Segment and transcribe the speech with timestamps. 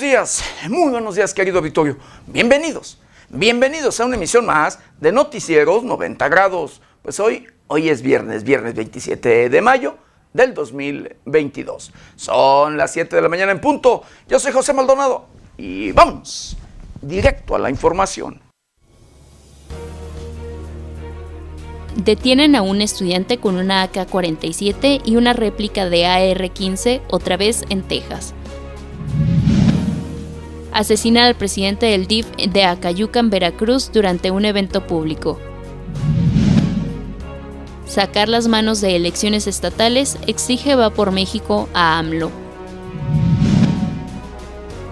[0.00, 1.98] buenos días, muy buenos días querido auditorio.
[2.26, 2.98] Bienvenidos,
[3.28, 6.80] bienvenidos a una emisión más de Noticieros 90 grados.
[7.02, 9.98] Pues hoy, hoy es viernes, viernes 27 de mayo
[10.32, 11.92] del 2022.
[12.16, 14.02] Son las 7 de la mañana en punto.
[14.26, 15.26] Yo soy José Maldonado
[15.58, 16.56] y vamos
[17.02, 18.40] directo a la información.
[21.96, 27.82] Detienen a un estudiante con una AK-47 y una réplica de AR-15, otra vez en
[27.82, 28.32] Texas.
[30.72, 35.38] Asesina al presidente del DIF de Acayucan, Veracruz, durante un evento público.
[37.86, 42.30] Sacar las manos de elecciones estatales exige va por México a AMLO.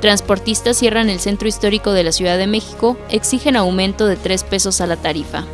[0.01, 4.81] Transportistas cierran el centro histórico de la Ciudad de México, exigen aumento de 3 pesos
[4.81, 5.45] a la tarifa.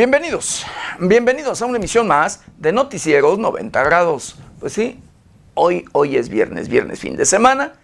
[0.00, 0.64] Bienvenidos,
[0.98, 4.38] bienvenidos a una emisión más de Noticieros 90 grados.
[4.58, 4.98] Pues sí,
[5.52, 7.74] hoy, hoy es viernes, viernes fin de semana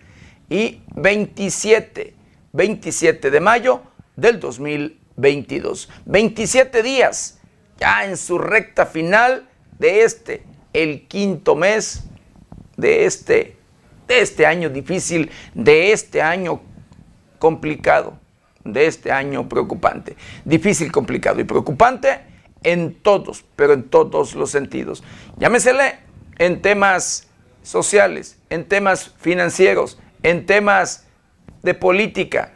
[0.49, 2.15] y 27,
[2.55, 3.83] 27 de mayo
[4.17, 5.91] del 2022.
[6.07, 7.39] 27 días
[7.79, 9.47] ya en su recta final
[9.79, 12.05] de este, el quinto mes
[12.79, 13.59] de este,
[14.09, 16.63] de este año difícil, de este año
[17.39, 18.19] complicado
[18.73, 20.17] de este año preocupante.
[20.45, 22.21] Difícil, complicado y preocupante
[22.63, 25.05] en todos, pero en todos los sentidos.
[25.39, 25.99] Llámesele
[26.39, 27.29] en temas
[27.63, 31.07] sociales, en temas financieros, en temas
[31.63, 32.53] de política,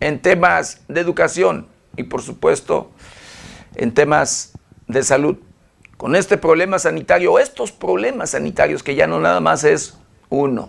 [0.00, 2.90] en temas de educación y por supuesto
[3.76, 4.52] en temas
[4.86, 5.36] de salud.
[5.96, 9.96] Con este problema sanitario, estos problemas sanitarios que ya no nada más es
[10.28, 10.68] uno,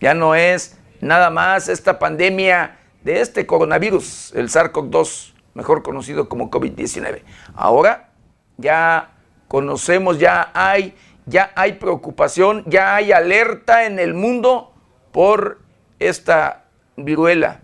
[0.00, 6.50] ya no es nada más esta pandemia de este coronavirus, el SARS-CoV-2, mejor conocido como
[6.50, 7.22] COVID-19.
[7.54, 8.08] Ahora
[8.56, 9.12] ya
[9.46, 14.74] conocemos, ya hay, ya hay preocupación, ya hay alerta en el mundo
[15.12, 15.60] por
[16.00, 16.64] esta
[16.96, 17.60] viruela,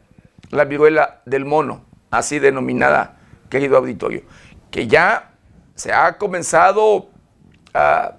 [0.50, 3.16] la viruela del mono, así denominada,
[3.50, 4.22] querido auditorio,
[4.70, 5.32] que ya
[5.74, 7.08] se ha comenzado
[7.74, 8.12] a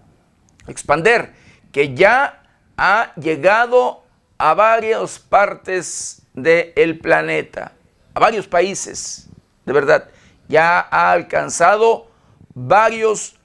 [0.68, 1.34] expander,
[1.72, 2.44] que ya
[2.76, 4.04] ha llegado
[4.38, 7.74] a varias partes del planeta,
[8.14, 9.30] a varios países,
[9.66, 10.10] de verdad,
[10.48, 12.08] ya ha alcanzado
[12.54, 13.36] varios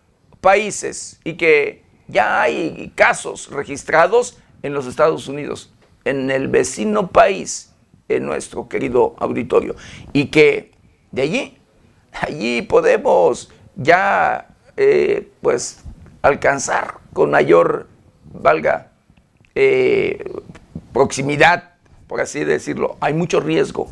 [0.41, 5.73] países y que ya hay casos registrados en los Estados Unidos,
[6.05, 7.73] en el vecino país,
[8.09, 9.77] en nuestro querido auditorio,
[10.13, 10.73] y que
[11.13, 11.59] de allí,
[12.13, 15.85] allí podemos ya eh, pues
[16.23, 17.87] alcanzar con mayor,
[18.33, 18.93] valga,
[19.55, 20.25] eh,
[20.93, 21.68] proximidad
[22.09, 22.97] por así decirlo.
[23.01, 23.89] Hay mucho riesgo,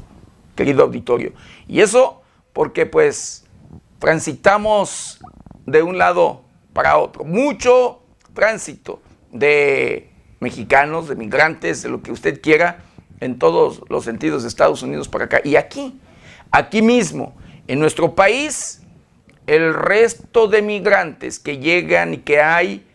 [0.56, 1.32] querido auditorio.
[1.68, 2.22] Y eso
[2.52, 3.44] porque pues
[3.98, 5.20] transitamos
[5.66, 7.24] de un lado para otro.
[7.24, 8.02] Mucho
[8.34, 9.00] tránsito
[9.30, 10.10] de
[10.40, 12.84] mexicanos, de migrantes, de lo que usted quiera,
[13.20, 15.40] en todos los sentidos de Estados Unidos para acá.
[15.44, 15.98] Y aquí,
[16.50, 17.34] aquí mismo,
[17.66, 18.82] en nuestro país,
[19.46, 22.86] el resto de migrantes que llegan y que hay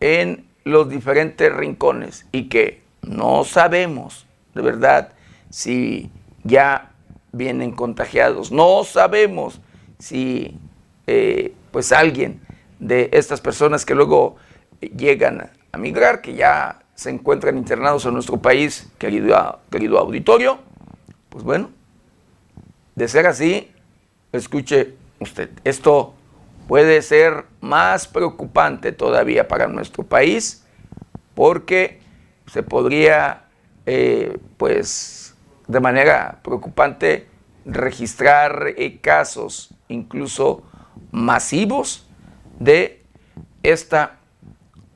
[0.00, 5.12] en los diferentes rincones y que no sabemos de verdad
[5.50, 6.10] si
[6.42, 6.92] ya
[7.32, 8.52] vienen contagiados.
[8.52, 9.60] No sabemos
[9.98, 10.58] si
[11.06, 12.40] eh, pues alguien
[12.78, 14.36] de estas personas que luego
[14.80, 20.58] llegan a migrar, que ya se encuentran internados en nuestro país, querido, querido auditorio,
[21.28, 21.70] pues bueno,
[22.94, 23.70] de ser así,
[24.32, 26.14] escuche usted, esto
[26.68, 30.64] puede ser más preocupante todavía para nuestro país
[31.34, 32.00] porque
[32.46, 33.43] se podría
[33.86, 35.34] eh, pues
[35.66, 37.28] de manera preocupante
[37.64, 40.62] registrar eh, casos incluso
[41.10, 42.06] masivos
[42.58, 43.02] de
[43.62, 44.18] esta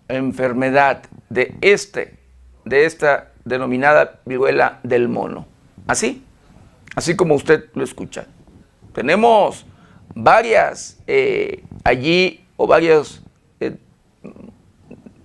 [0.08, 2.18] enfermedad, de, este,
[2.64, 5.46] de esta denominada viruela del mono.
[5.86, 6.24] Así,
[6.94, 8.26] así como usted lo escucha.
[8.92, 9.66] Tenemos
[10.14, 13.22] varias eh, allí o varios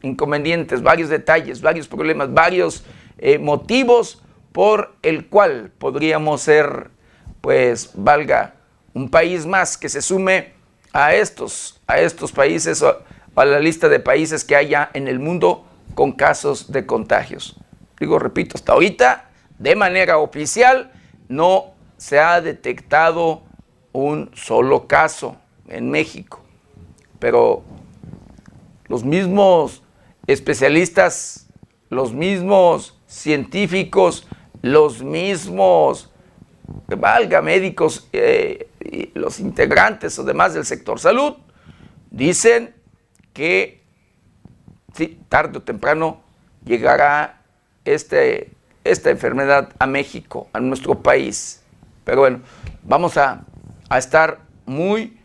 [0.03, 2.83] inconvenientes, varios detalles, varios problemas, varios
[3.17, 6.91] eh, motivos por el cual podríamos ser,
[7.41, 8.55] pues, valga,
[8.93, 10.53] un país más que se sume
[10.93, 13.01] a estos, a estos países o
[13.35, 15.65] a la lista de países que haya en el mundo
[15.95, 17.55] con casos de contagios.
[17.99, 20.91] Digo, repito, hasta ahorita, de manera oficial,
[21.27, 23.41] no se ha detectado
[23.91, 25.37] un solo caso
[25.67, 26.41] en México.
[27.19, 27.63] Pero
[28.87, 29.81] los mismos
[30.27, 31.47] especialistas,
[31.89, 34.27] los mismos científicos,
[34.61, 36.09] los mismos,
[36.87, 38.67] valga, médicos, eh,
[39.13, 41.35] los integrantes o demás del sector salud,
[42.09, 42.73] dicen
[43.33, 43.83] que
[45.29, 46.21] tarde o temprano
[46.65, 47.41] llegará
[47.85, 48.51] este,
[48.83, 51.61] esta enfermedad a México, a nuestro país.
[52.03, 52.41] Pero bueno,
[52.83, 53.45] vamos a,
[53.89, 55.19] a estar muy,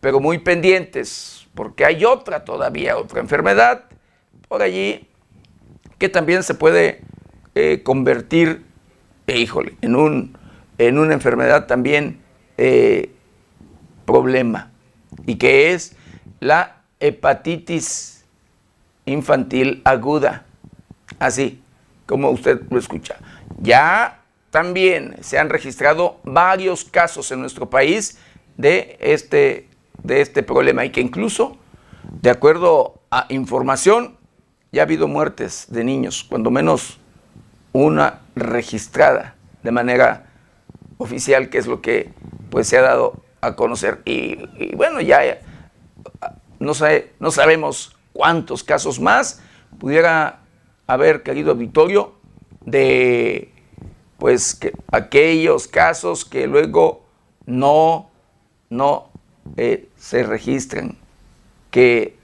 [0.00, 3.84] pero muy pendientes, porque hay otra todavía, otra enfermedad
[4.48, 5.08] por allí
[5.98, 7.02] que también se puede
[7.54, 8.64] eh, convertir,
[9.26, 10.38] eh, híjole, en, un,
[10.78, 12.20] en una enfermedad también
[12.56, 13.10] eh,
[14.04, 14.70] problema,
[15.26, 15.96] y que es
[16.40, 18.24] la hepatitis
[19.04, 20.46] infantil aguda,
[21.18, 21.62] así
[22.06, 23.16] como usted lo escucha.
[23.60, 28.18] Ya también se han registrado varios casos en nuestro país
[28.56, 29.68] de este,
[30.02, 31.58] de este problema y que incluso,
[32.20, 34.16] de acuerdo a información,
[34.72, 36.98] ya ha habido muertes de niños, cuando menos
[37.72, 40.26] una registrada de manera
[40.98, 42.12] oficial, que es lo que
[42.50, 44.02] pues se ha dado a conocer.
[44.04, 44.36] Y,
[44.76, 45.40] bueno, ya
[46.58, 46.72] no,
[47.18, 49.42] no sabemos cuántos casos más
[49.78, 50.40] pudiera
[50.86, 52.14] haber, querido auditorio,
[52.64, 53.52] de
[54.18, 57.02] pues que aquellos casos que luego
[57.44, 58.10] no,
[58.70, 59.08] no
[59.56, 60.96] eh, se registran,
[61.70, 62.16] que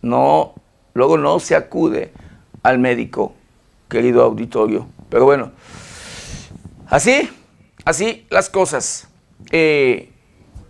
[0.00, 0.54] no,
[0.94, 2.12] luego no se acude
[2.62, 3.34] al médico
[3.90, 4.88] querido auditorio.
[5.10, 5.52] Pero bueno,
[6.86, 7.28] así,
[7.84, 9.08] así las cosas.
[9.50, 10.10] Eh,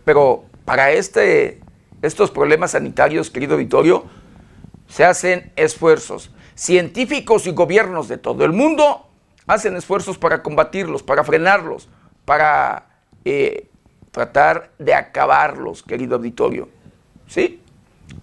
[0.05, 1.61] pero para este,
[2.03, 4.05] estos problemas sanitarios, querido auditorio,
[4.89, 6.33] se hacen esfuerzos.
[6.57, 9.07] Científicos y gobiernos de todo el mundo
[9.47, 11.89] hacen esfuerzos para combatirlos, para frenarlos,
[12.25, 12.87] para
[13.25, 13.69] eh,
[14.11, 16.69] tratar de acabarlos, querido auditorio.
[17.29, 17.63] ¿Sí?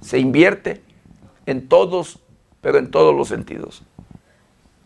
[0.02, 0.82] Se invierte
[1.46, 2.20] en todos,
[2.60, 3.84] pero en todos los sentidos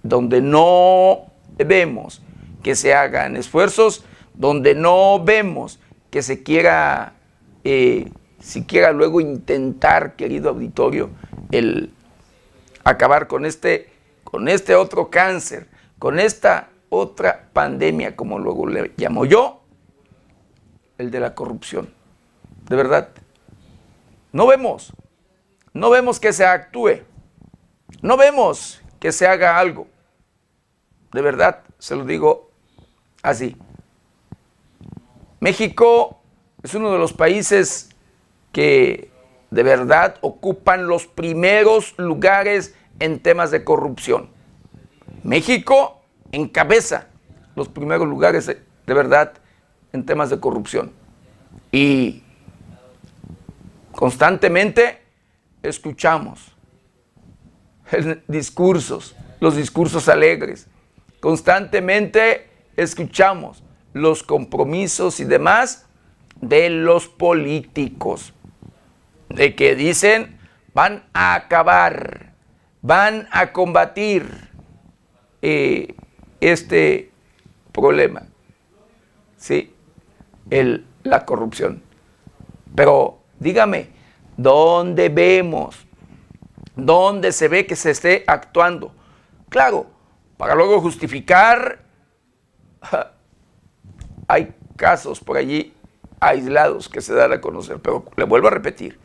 [0.03, 1.27] donde no
[1.57, 2.21] vemos
[2.63, 7.13] que se hagan esfuerzos, donde no vemos que se quiera
[7.63, 8.11] eh,
[8.41, 11.11] siquiera luego intentar, querido auditorio,
[11.51, 11.93] el
[12.83, 13.91] acabar con este,
[14.23, 15.67] con este otro cáncer,
[15.99, 19.61] con esta otra pandemia, como luego le llamo yo,
[20.97, 21.93] el de la corrupción.
[22.67, 23.09] De verdad,
[24.31, 24.93] no vemos,
[25.73, 27.01] no vemos que se actúe,
[28.01, 29.87] no vemos que se haga algo.
[31.13, 32.51] De verdad, se lo digo
[33.21, 33.57] así.
[35.39, 36.21] México
[36.63, 37.89] es uno de los países
[38.51, 39.11] que
[39.49, 44.29] de verdad ocupan los primeros lugares en temas de corrupción.
[45.23, 47.07] México encabeza
[47.55, 49.33] los primeros lugares de, verdad
[49.93, 50.91] en temas de corrupción.
[51.71, 52.23] Y
[53.91, 55.01] constantemente
[55.63, 56.55] escuchamos
[58.27, 60.67] discursos, los discursos alegres,
[61.21, 63.63] Constantemente escuchamos
[63.93, 65.85] los compromisos y demás
[66.41, 68.33] de los políticos,
[69.29, 70.39] de que dicen
[70.73, 72.33] van a acabar,
[72.81, 74.49] van a combatir
[75.43, 75.93] eh,
[76.39, 77.11] este
[77.71, 78.23] problema,
[79.37, 79.75] ¿sí?
[80.49, 81.83] El, la corrupción.
[82.73, 83.89] Pero dígame,
[84.37, 85.85] ¿dónde vemos?
[86.75, 88.91] ¿Dónde se ve que se esté actuando?
[89.49, 89.90] Claro,
[90.41, 91.83] para luego justificar,
[94.27, 95.71] hay casos por allí
[96.19, 98.97] aislados que se dan a conocer, pero le vuelvo a repetir,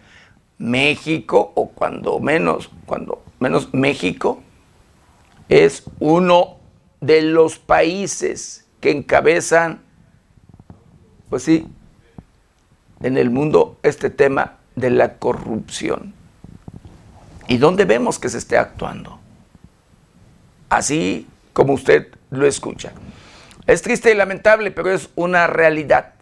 [0.57, 4.40] México, o cuando menos, cuando menos México,
[5.50, 6.57] es uno
[7.02, 9.83] de los países que encabezan,
[11.28, 11.69] pues sí,
[13.02, 16.14] en el mundo este tema de la corrupción.
[17.47, 19.21] ¿Y dónde vemos que se esté actuando?
[20.68, 22.92] Así como usted lo escucha.
[23.66, 26.14] Es triste y lamentable, pero es una realidad.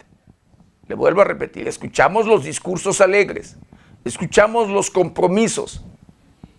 [0.88, 3.56] Le vuelvo a repetir, escuchamos los discursos alegres,
[4.04, 5.82] escuchamos los compromisos,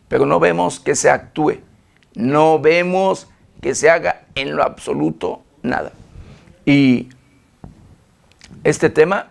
[0.08, 1.60] pero no vemos que se actúe,
[2.16, 3.28] no vemos
[3.62, 5.92] que se haga en lo absoluto nada.
[6.66, 7.10] Y
[8.64, 9.30] este tema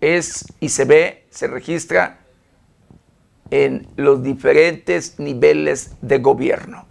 [0.00, 2.20] es y se ve, se registra
[3.50, 6.86] en los diferentes niveles de gobierno,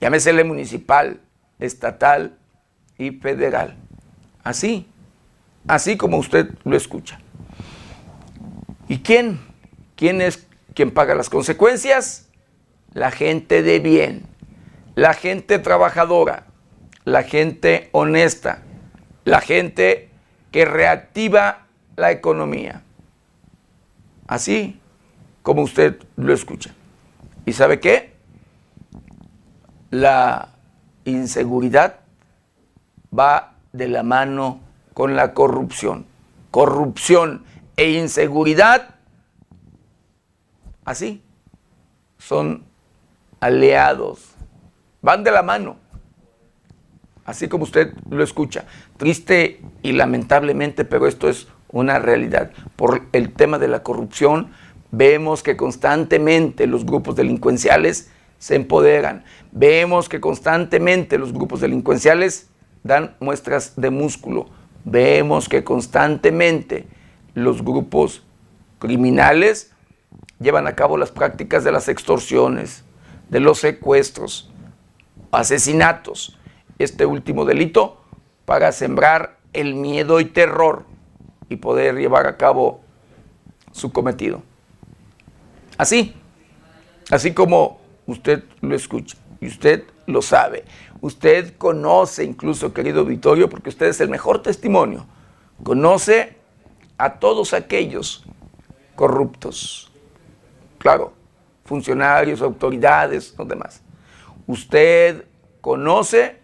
[0.00, 1.20] llámesele municipal,
[1.58, 2.36] estatal
[2.98, 3.76] y federal.
[4.42, 4.86] Así,
[5.66, 7.20] así como usted lo escucha.
[8.88, 9.40] ¿Y quién?
[9.96, 12.28] ¿Quién es quien paga las consecuencias?
[12.92, 14.26] La gente de bien,
[14.94, 16.46] la gente trabajadora,
[17.04, 18.62] la gente honesta,
[19.24, 20.10] la gente
[20.50, 22.82] que reactiva la economía.
[24.26, 24.80] Así,
[25.44, 26.74] como usted lo escucha.
[27.46, 28.14] ¿Y sabe qué?
[29.90, 30.48] La
[31.04, 32.00] inseguridad
[33.16, 34.60] va de la mano
[34.94, 36.06] con la corrupción.
[36.50, 37.44] Corrupción
[37.76, 38.94] e inseguridad
[40.84, 41.22] así,
[42.18, 42.64] son
[43.40, 44.34] aliados,
[45.02, 45.76] van de la mano,
[47.26, 48.64] así como usted lo escucha.
[48.96, 52.50] Triste y lamentablemente, pero esto es una realidad.
[52.76, 54.52] Por el tema de la corrupción,
[54.96, 59.24] vemos que constantemente los grupos delincuenciales se empoderan.
[59.52, 62.48] Vemos que constantemente los grupos delincuenciales
[62.82, 64.46] dan muestras de músculo.
[64.84, 66.86] Vemos que constantemente
[67.34, 68.22] los grupos
[68.78, 69.72] criminales
[70.38, 72.84] llevan a cabo las prácticas de las extorsiones,
[73.30, 74.50] de los secuestros,
[75.30, 76.38] asesinatos.
[76.78, 78.02] Este último delito
[78.44, 80.84] para sembrar el miedo y terror
[81.48, 82.80] y poder llevar a cabo
[83.72, 84.42] su cometido.
[85.76, 86.14] Así,
[87.10, 90.64] así como usted lo escucha y usted lo sabe.
[91.00, 95.06] Usted conoce incluso, querido Vittorio, porque usted es el mejor testimonio,
[95.62, 96.36] conoce
[96.96, 98.24] a todos aquellos
[98.94, 99.92] corruptos.
[100.78, 101.12] Claro,
[101.64, 103.82] funcionarios, autoridades, los demás.
[104.46, 105.24] Usted
[105.60, 106.38] conoce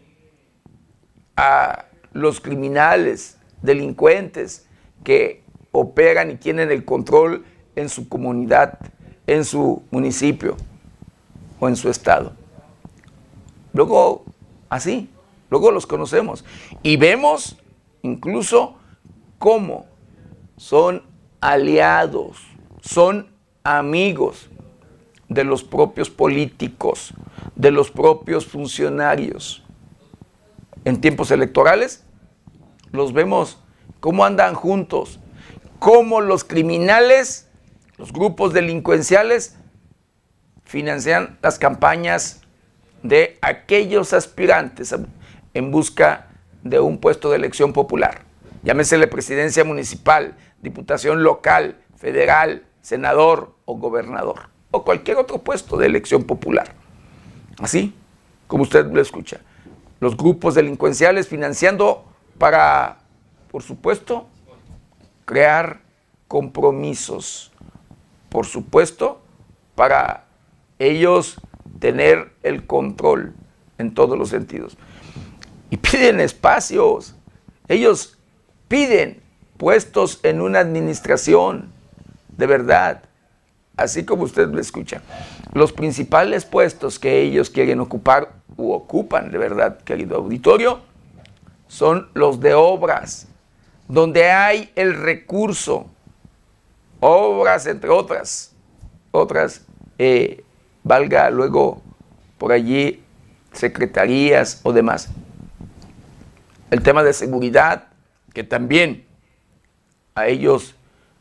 [1.36, 4.66] a los criminales, delincuentes
[5.04, 7.44] que operan y tienen el control
[7.76, 8.78] en su comunidad,
[9.30, 10.56] en su municipio
[11.60, 12.32] o en su estado.
[13.72, 14.24] Luego,
[14.68, 15.08] así,
[15.50, 16.44] luego los conocemos
[16.82, 17.56] y vemos
[18.02, 18.74] incluso
[19.38, 19.86] cómo
[20.56, 21.04] son
[21.40, 22.38] aliados,
[22.80, 23.28] son
[23.62, 24.50] amigos
[25.28, 27.14] de los propios políticos,
[27.54, 29.62] de los propios funcionarios.
[30.84, 32.04] En tiempos electorales
[32.90, 33.62] los vemos
[34.00, 35.20] cómo andan juntos,
[35.78, 37.49] cómo los criminales,
[38.00, 39.56] los grupos delincuenciales
[40.64, 42.40] financian las campañas
[43.02, 44.94] de aquellos aspirantes
[45.52, 46.28] en busca
[46.62, 48.22] de un puesto de elección popular.
[48.62, 55.84] Llámese la presidencia municipal, diputación local, federal, senador o gobernador, o cualquier otro puesto de
[55.84, 56.72] elección popular.
[57.58, 57.94] Así
[58.46, 59.40] como usted lo escucha.
[60.00, 62.06] Los grupos delincuenciales financiando
[62.38, 63.00] para,
[63.50, 64.26] por supuesto,
[65.26, 65.82] crear
[66.28, 67.50] compromisos.
[68.30, 69.20] Por supuesto,
[69.74, 70.26] para
[70.78, 71.36] ellos
[71.78, 73.34] tener el control
[73.78, 74.76] en todos los sentidos.
[75.68, 77.14] Y piden espacios.
[77.68, 78.18] Ellos
[78.68, 79.22] piden
[79.56, 81.72] puestos en una administración
[82.36, 83.02] de verdad,
[83.76, 85.02] así como usted lo escucha.
[85.52, 90.80] Los principales puestos que ellos quieren ocupar u ocupan de verdad, querido auditorio,
[91.68, 93.28] son los de obras,
[93.88, 95.86] donde hay el recurso,
[97.00, 98.52] obras entre otras,
[99.10, 99.62] otras
[99.98, 100.44] eh,
[100.82, 101.82] valga luego
[102.38, 103.02] por allí
[103.52, 105.08] secretarías o demás.
[106.70, 107.88] El tema de seguridad,
[108.32, 109.04] que también
[110.14, 110.74] a ellos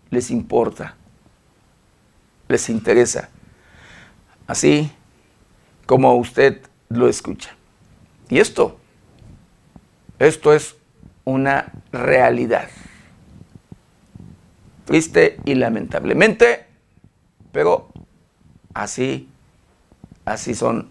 [0.10, 0.96] les importa,
[2.48, 3.30] les interesa,
[4.48, 4.92] así
[5.86, 7.56] como usted lo escucha.
[8.30, 8.80] Y esto,
[10.20, 10.76] esto es
[11.26, 12.70] una realidad.
[14.90, 16.66] Triste y lamentablemente,
[17.52, 17.92] pero
[18.74, 19.30] así
[20.30, 20.90] Así son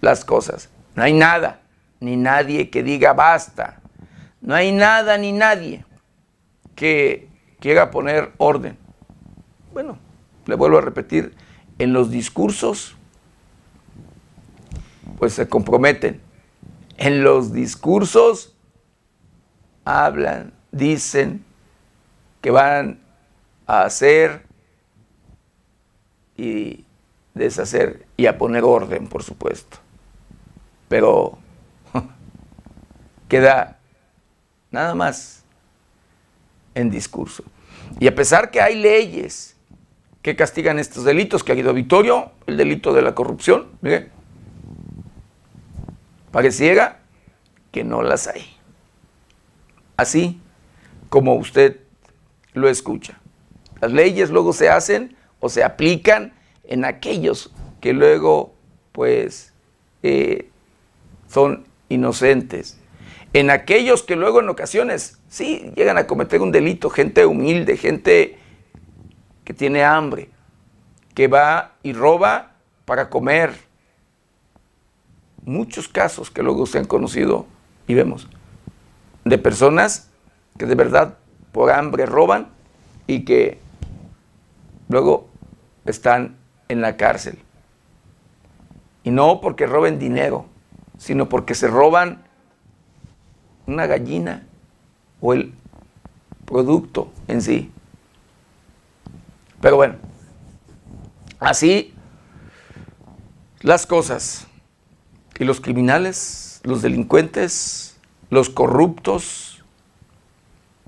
[0.00, 0.68] las cosas.
[0.94, 1.62] No hay nada,
[1.98, 3.80] ni nadie que diga basta.
[4.40, 5.84] No hay nada ni nadie
[6.76, 8.78] que quiera poner orden.
[9.72, 9.98] Bueno,
[10.46, 11.34] le vuelvo a repetir,
[11.80, 12.94] en los discursos,
[15.18, 16.20] pues se comprometen.
[16.98, 18.54] En los discursos
[19.84, 21.44] hablan, dicen
[22.40, 23.00] que van
[23.66, 24.46] a hacer
[26.36, 26.84] y
[27.34, 29.78] deshacer y a poner orden, por supuesto.
[30.88, 31.38] Pero
[33.28, 33.78] queda
[34.70, 35.44] nada más
[36.74, 37.44] en discurso.
[38.00, 39.56] Y a pesar que hay leyes
[40.22, 44.10] que castigan estos delitos, que ha habido Vittorio, el delito de la corrupción, mire,
[46.30, 47.00] pareciera
[47.70, 48.44] que no las hay.
[49.96, 50.40] Así
[51.08, 51.80] como usted
[52.54, 53.21] lo escucha.
[53.82, 58.54] Las leyes luego se hacen o se aplican en aquellos que luego
[58.92, 59.52] pues
[60.04, 60.48] eh,
[61.26, 62.78] son inocentes,
[63.32, 68.38] en aquellos que luego en ocasiones sí llegan a cometer un delito, gente humilde, gente
[69.42, 70.28] que tiene hambre,
[71.12, 72.52] que va y roba
[72.84, 73.52] para comer.
[75.44, 77.46] Muchos casos que luego se han conocido
[77.88, 78.28] y vemos
[79.24, 80.08] de personas
[80.56, 81.18] que de verdad
[81.50, 82.52] por hambre roban
[83.08, 83.61] y que
[84.92, 85.28] luego
[85.84, 86.36] están
[86.68, 87.38] en la cárcel.
[89.02, 90.46] Y no porque roben dinero,
[90.96, 92.22] sino porque se roban
[93.66, 94.46] una gallina
[95.20, 95.52] o el
[96.44, 97.72] producto en sí.
[99.60, 99.96] Pero bueno,
[101.42, 101.92] Así
[103.62, 104.46] las cosas.
[105.40, 107.96] Y los criminales, los delincuentes,
[108.30, 109.64] los corruptos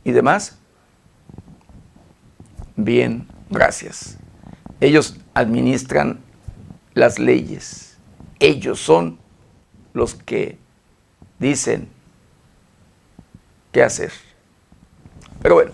[0.04, 0.56] y demás,
[2.76, 4.16] bien, gracias.
[4.80, 6.20] Ellos administran
[6.94, 7.96] las leyes.
[8.38, 9.18] Ellos son
[9.92, 10.58] los que
[11.38, 11.88] dicen
[13.72, 14.12] qué hacer.
[15.42, 15.72] Pero bueno,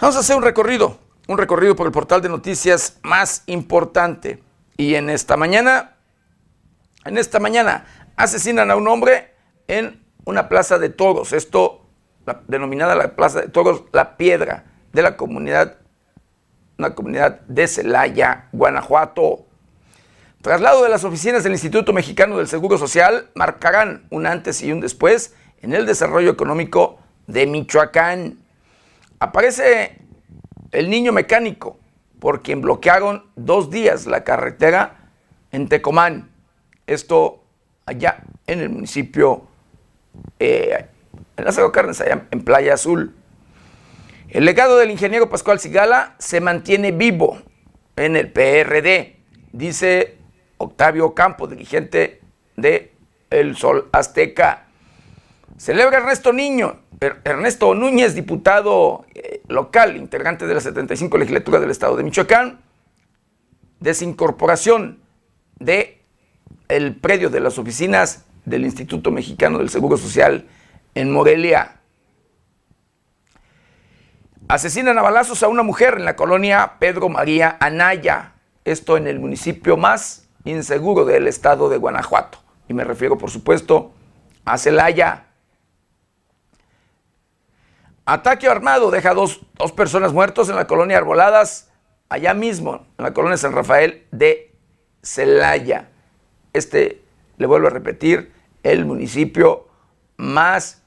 [0.00, 4.42] vamos a hacer un recorrido, un recorrido por el portal de noticias más importante.
[4.76, 5.96] Y en esta mañana,
[7.04, 9.34] en esta mañana, asesinan a un hombre
[9.68, 11.32] en una plaza de toros.
[11.32, 11.86] Esto,
[12.46, 15.78] denominada la plaza de toros, la piedra de la comunidad,
[16.78, 19.46] una comunidad de Celaya, Guanajuato.
[20.42, 24.80] Traslado de las oficinas del Instituto Mexicano del Seguro Social marcarán un antes y un
[24.80, 28.38] después en el desarrollo económico de Michoacán.
[29.18, 29.98] Aparece
[30.72, 31.78] el niño mecánico,
[32.18, 35.10] por quien bloquearon dos días la carretera
[35.52, 36.30] en Tecomán.
[36.86, 37.42] Esto
[37.86, 39.46] allá en el municipio,
[40.38, 40.86] eh,
[41.36, 43.14] en la Carnes, allá en Playa Azul.
[44.34, 47.38] El legado del ingeniero Pascual Sigala se mantiene vivo
[47.94, 49.14] en el PRD,
[49.52, 50.16] dice
[50.58, 52.20] Octavio Campo, dirigente
[52.56, 52.90] de
[53.30, 54.64] El Sol Azteca.
[55.56, 61.70] Celebra Ernesto Niño, er-, Ernesto Núñez, diputado eh, local, integrante de la 75 legislatura del
[61.70, 62.58] estado de Michoacán,
[63.78, 64.98] desincorporación
[65.60, 66.02] de
[66.66, 70.48] el predio de las oficinas del Instituto Mexicano del Seguro Social
[70.96, 71.82] en Morelia.
[74.54, 78.34] Asesinan a balazos a una mujer en la colonia Pedro María Anaya,
[78.64, 82.38] esto en el municipio más inseguro del estado de Guanajuato.
[82.68, 83.92] Y me refiero, por supuesto,
[84.44, 85.26] a Celaya.
[88.04, 91.72] Ataque armado deja dos, dos personas muertos en la colonia Arboladas,
[92.08, 94.54] allá mismo, en la colonia San Rafael de
[95.02, 95.90] Celaya.
[96.52, 97.02] Este,
[97.38, 99.66] le vuelvo a repetir, el municipio
[100.16, 100.80] más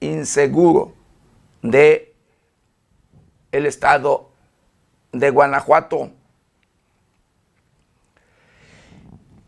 [0.00, 0.94] inseguro
[1.60, 2.11] de
[3.52, 4.30] el estado
[5.12, 6.10] de Guanajuato.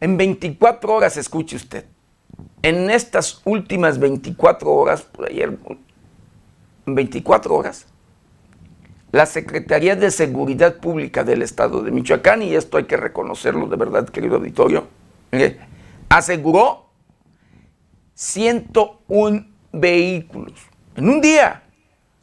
[0.01, 1.87] En 24 horas, escuche usted,
[2.63, 5.59] en estas últimas 24 horas, por ayer,
[6.85, 7.87] 24 horas,
[9.13, 13.77] la Secretaría de Seguridad Pública del Estado de Michoacán, y esto hay que reconocerlo de
[13.77, 14.89] verdad, querido auditorio,
[16.11, 16.91] aseguró
[18.15, 20.61] 101 vehículos.
[20.97, 21.63] En un día,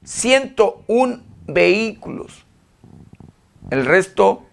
[0.04, 2.46] 101 vehículos.
[3.70, 4.44] El resto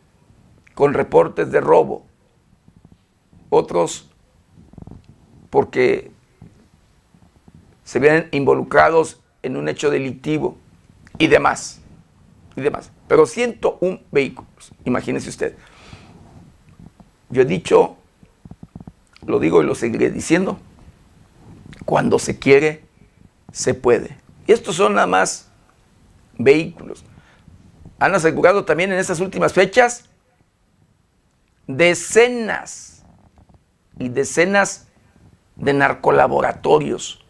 [0.74, 2.04] con reportes de robo.
[3.50, 4.08] Otros
[5.50, 6.10] porque
[7.84, 10.56] se ven involucrados en un hecho delictivo
[11.18, 11.80] y demás.
[12.56, 12.90] Y demás.
[13.06, 15.56] Pero 101 vehículos, imagínese usted.
[17.30, 17.96] Yo he dicho,
[19.26, 20.58] lo digo y lo seguiré diciendo,
[21.84, 22.84] cuando se quiere,
[23.52, 24.16] se puede.
[24.46, 25.47] Y estos son nada más
[26.38, 27.04] vehículos.
[27.98, 30.04] Han asegurado también en estas últimas fechas
[31.66, 33.02] decenas
[33.98, 34.88] y decenas
[35.56, 37.24] de narcolaboratorios.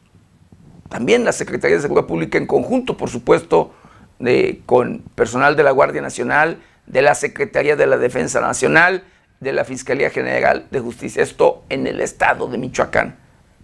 [0.89, 3.75] También la Secretaría de Seguridad Pública en conjunto, por supuesto,
[4.67, 9.05] con personal de la Guardia Nacional, de la Secretaría de la Defensa Nacional,
[9.41, 11.23] de la Fiscalía General de Justicia.
[11.23, 13.17] Esto en el estado de Michoacán.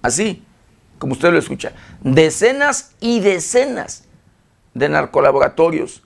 [0.03, 0.45] Así,
[0.99, 1.73] como usted lo escucha.
[2.03, 4.05] Decenas y decenas
[4.75, 6.03] de narcolaboratorios.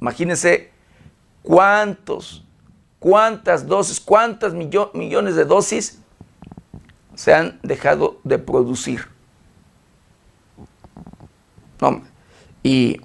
[0.00, 0.70] Imagínense
[1.42, 2.44] cuántos,
[2.98, 6.00] cuántas dosis, cuántas millones de dosis
[7.14, 9.08] se han dejado de producir.
[12.62, 13.00] y,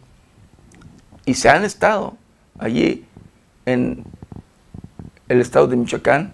[1.25, 2.15] y se han estado
[2.59, 3.05] allí
[3.65, 4.05] en
[5.27, 6.33] el estado de Michoacán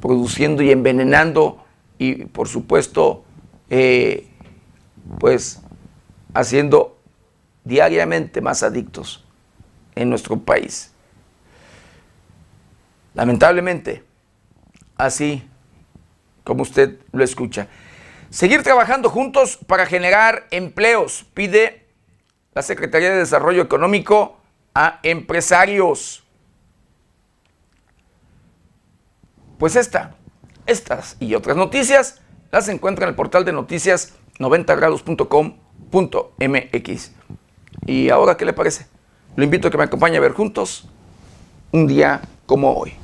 [0.00, 1.64] produciendo y envenenando
[1.98, 3.24] y por supuesto
[3.70, 4.28] eh,
[5.18, 5.62] pues
[6.34, 6.98] haciendo
[7.64, 9.24] diariamente más adictos
[9.94, 10.92] en nuestro país.
[13.14, 14.04] Lamentablemente,
[14.96, 15.48] así
[16.42, 17.68] como usted lo escucha.
[18.28, 21.86] Seguir trabajando juntos para generar empleos, pide
[22.52, 24.40] la Secretaría de Desarrollo Económico
[24.74, 26.24] a empresarios.
[29.58, 30.16] Pues esta,
[30.66, 32.20] estas y otras noticias
[32.50, 35.63] las encuentra en el portal de noticias 90grados.com
[35.94, 37.10] .mx.
[37.86, 38.86] ¿Y ahora qué le parece?
[39.36, 40.88] Lo invito a que me acompañe a ver juntos
[41.72, 42.94] un día como hoy.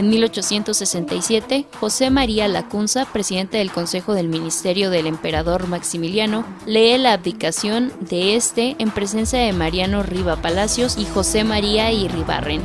[0.00, 7.12] En 1867, José María Lacunza, presidente del Consejo del Ministerio del Emperador Maximiliano, lee la
[7.12, 12.62] abdicación de este en presencia de Mariano Riva Palacios y José María Irribarren.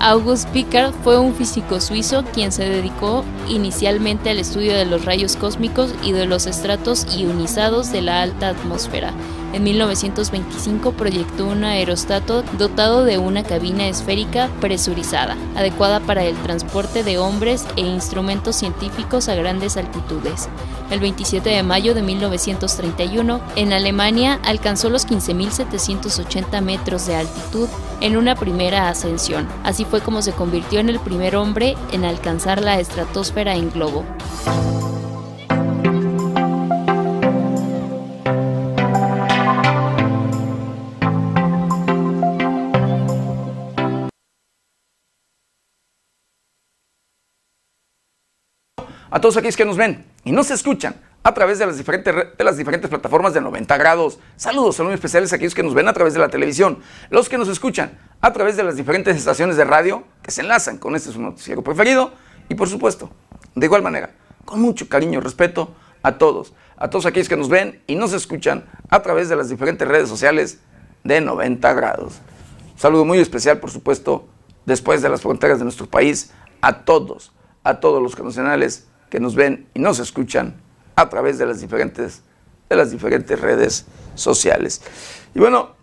[0.00, 5.36] August Piccard fue un físico suizo quien se dedicó inicialmente al estudio de los rayos
[5.36, 9.12] cósmicos y de los estratos ionizados de la alta atmósfera.
[9.54, 17.04] En 1925 proyectó un aerostato dotado de una cabina esférica presurizada, adecuada para el transporte
[17.04, 20.48] de hombres e instrumentos científicos a grandes altitudes.
[20.90, 27.68] El 27 de mayo de 1931, en Alemania alcanzó los 15.780 metros de altitud
[28.00, 29.46] en una primera ascensión.
[29.62, 34.04] Así fue como se convirtió en el primer hombre en alcanzar la estratosfera en globo.
[49.14, 52.44] A todos aquellos que nos ven y nos escuchan a través de las diferentes, de
[52.44, 54.18] las diferentes plataformas de 90 grados.
[54.34, 57.38] Saludos, saludos especiales a aquellos que nos ven a través de la televisión, los que
[57.38, 61.12] nos escuchan a través de las diferentes estaciones de radio que se enlazan con este
[61.12, 62.10] su noticiero preferido
[62.48, 63.08] y por supuesto,
[63.54, 64.10] de igual manera,
[64.44, 65.72] con mucho cariño y respeto
[66.02, 69.48] a todos, a todos aquellos que nos ven y nos escuchan a través de las
[69.48, 70.58] diferentes redes sociales
[71.04, 72.14] de 90 grados.
[72.74, 74.26] saludo muy especial, por supuesto,
[74.66, 77.30] después de las fronteras de nuestro país, a todos,
[77.62, 80.56] a todos los cancionales que nos ven y nos escuchan
[80.96, 82.24] a través de las diferentes,
[82.68, 84.82] de las diferentes redes sociales.
[85.36, 85.76] Y bueno,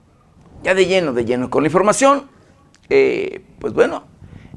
[0.63, 2.27] ya de lleno, de lleno con la información,
[2.89, 4.03] eh, pues bueno,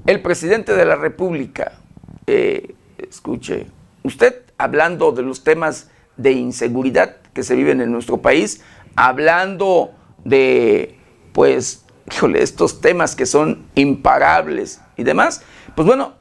[0.06, 1.78] el presidente de la República,
[2.26, 3.68] eh, escuche,
[4.02, 8.60] usted hablando de los temas de inseguridad que se viven en nuestro país,
[8.96, 9.92] hablando
[10.24, 10.98] de,
[11.32, 15.42] pues, híjole, estos temas que son imparables y demás,
[15.76, 16.14] pues bueno,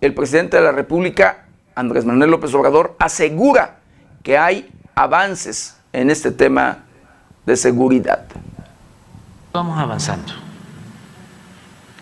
[0.00, 1.46] el presidente de la República
[1.78, 3.78] Andrés Manuel López Obrador asegura
[4.24, 6.78] que hay avances en este tema
[7.46, 8.26] de seguridad.
[9.52, 10.32] Vamos avanzando,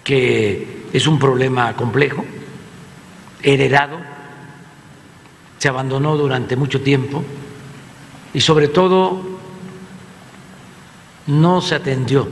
[0.03, 2.25] que es un problema complejo,
[3.43, 3.99] heredado,
[5.59, 7.23] se abandonó durante mucho tiempo
[8.33, 9.21] y sobre todo
[11.27, 12.27] no se atendió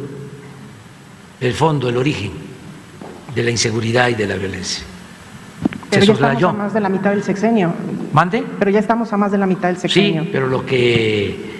[1.40, 2.32] el fondo, el origen
[3.34, 4.93] de la inseguridad y de la violencia.
[5.94, 7.72] Pero ya estamos a más de la mitad del sexenio.
[8.12, 8.44] ¿Mande?
[8.58, 10.22] Pero ya estamos a más de la mitad del sexenio.
[10.22, 11.54] Sí, pero lo que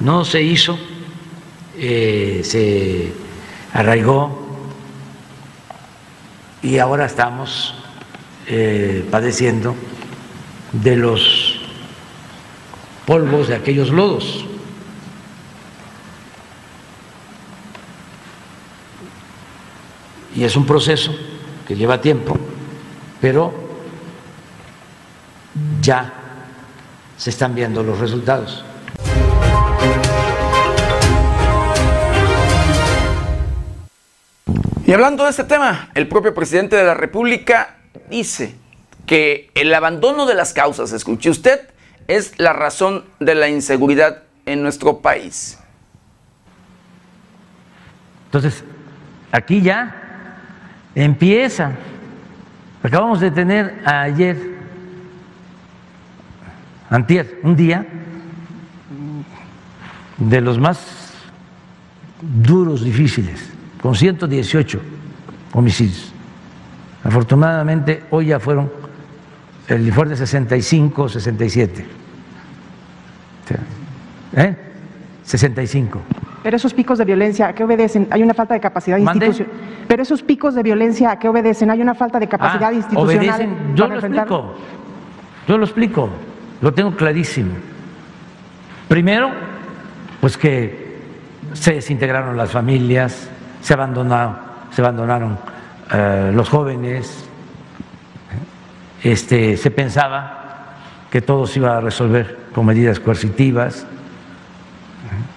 [0.00, 0.78] no se hizo
[1.78, 3.12] eh, se
[3.72, 4.40] arraigó
[6.62, 7.74] y ahora estamos
[8.46, 9.74] eh, padeciendo
[10.72, 11.60] de los
[13.06, 14.44] polvos de aquellos lodos.
[20.36, 21.12] Y es un proceso
[21.66, 22.36] que lleva tiempo,
[23.20, 23.59] pero
[25.80, 26.12] ya
[27.16, 28.64] se están viendo los resultados.
[34.86, 37.76] Y hablando de este tema, el propio presidente de la República
[38.08, 38.56] dice
[39.06, 41.60] que el abandono de las causas, escuche usted,
[42.08, 45.58] es la razón de la inseguridad en nuestro país.
[48.26, 48.64] Entonces,
[49.30, 49.94] aquí ya
[50.94, 51.72] empieza.
[52.82, 54.59] Acabamos de tener ayer
[56.90, 57.86] antier, un día
[60.18, 61.14] de los más
[62.20, 63.50] duros, difíciles,
[63.80, 64.80] con 118
[65.52, 66.12] homicidios.
[67.02, 68.70] Afortunadamente, hoy ya fueron
[69.68, 71.86] el informe 65, 67.
[74.36, 74.56] ¿Eh?
[75.22, 76.00] 65.
[76.42, 78.08] Pero esos picos de violencia, ¿a qué obedecen?
[78.10, 79.52] Hay una falta de capacidad institucional.
[79.86, 81.70] Pero esos picos de violencia, ¿a qué obedecen?
[81.70, 83.28] Hay una falta de capacidad ah, institucional.
[83.28, 83.76] Obedecen.
[83.76, 84.54] Yo lo explico.
[85.48, 86.08] Yo lo explico.
[86.60, 87.52] Lo tengo clarísimo.
[88.88, 89.30] Primero,
[90.20, 90.98] pues que
[91.54, 93.28] se desintegraron las familias,
[93.62, 94.36] se abandonaron,
[94.70, 95.38] se abandonaron
[95.92, 97.24] eh, los jóvenes,
[99.02, 100.76] este, se pensaba
[101.10, 103.86] que todo se iba a resolver con medidas coercitivas,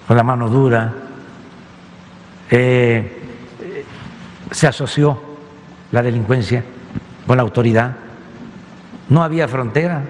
[0.06, 0.92] con la mano dura,
[2.50, 3.22] eh,
[4.50, 5.20] se asoció
[5.90, 6.62] la delincuencia
[7.26, 7.96] con la autoridad,
[9.08, 10.02] no había frontera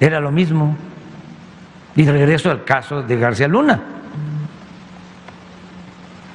[0.00, 0.76] era lo mismo.
[1.96, 3.80] Y regreso al caso de García Luna.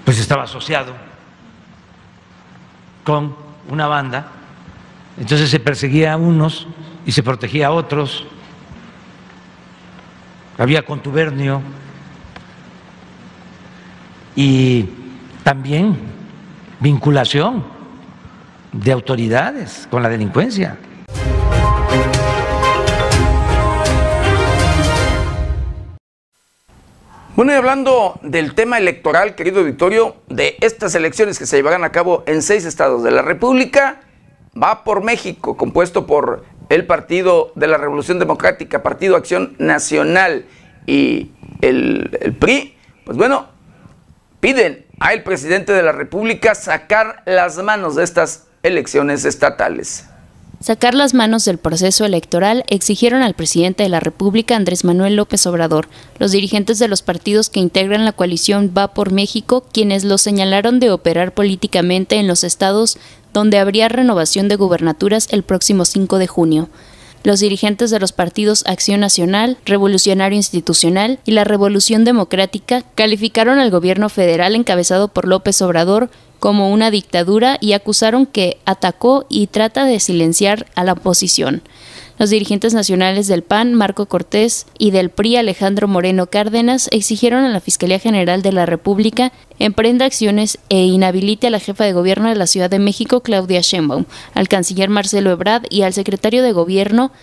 [0.04, 0.93] Pues estaba asociado
[3.04, 3.36] con
[3.69, 4.28] una banda,
[5.17, 6.67] entonces se perseguía a unos
[7.06, 8.26] y se protegía a otros,
[10.58, 11.62] había contubernio
[14.36, 14.89] y
[15.43, 15.97] también
[16.80, 17.63] vinculación
[18.71, 20.78] de autoridades con la delincuencia.
[27.35, 31.91] Bueno, y hablando del tema electoral, querido auditorio, de estas elecciones que se llevarán a
[31.91, 34.01] cabo en seis estados de la República,
[34.55, 40.45] va por México, compuesto por el Partido de la Revolución Democrática, Partido Acción Nacional
[40.85, 43.47] y el, el PRI, pues bueno,
[44.39, 50.07] piden al presidente de la República sacar las manos de estas elecciones estatales
[50.63, 55.45] sacar las manos del proceso electoral exigieron al presidente de la República, Andrés Manuel López
[55.45, 60.17] Obrador, los dirigentes de los partidos que integran la coalición Va por México, quienes lo
[60.17, 62.97] señalaron de operar políticamente en los estados
[63.34, 66.69] donde habría renovación de gubernaturas el próximo 5 de junio.
[67.23, 73.69] Los dirigentes de los partidos Acción Nacional, Revolucionario Institucional y la Revolución Democrática calificaron al
[73.69, 76.10] gobierno federal encabezado por López Obrador
[76.43, 81.62] como una dictadura y acusaron que atacó y trata de silenciar a la oposición.
[82.19, 87.49] Los dirigentes nacionales del PAN, Marco Cortés, y del PRI, Alejandro Moreno Cárdenas, exigieron a
[87.49, 92.27] la Fiscalía General de la República emprenda acciones e inhabilite a la jefa de gobierno
[92.27, 94.03] de la Ciudad de México, Claudia Sheinbaum,
[94.34, 97.13] al canciller Marcelo Ebrard y al secretario de Gobierno,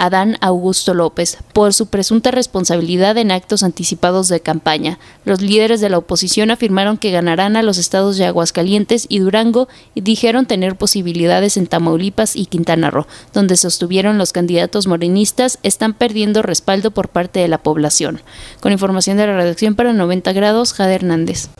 [0.00, 4.98] Adán Augusto López por su presunta responsabilidad en actos anticipados de campaña.
[5.26, 9.68] Los líderes de la oposición afirmaron que ganarán a los estados de Aguascalientes y Durango
[9.94, 15.92] y dijeron tener posibilidades en Tamaulipas y Quintana Roo, donde sostuvieron los candidatos morenistas están
[15.92, 18.22] perdiendo respaldo por parte de la población.
[18.60, 21.50] Con información de la redacción para 90 grados, Jade Hernández.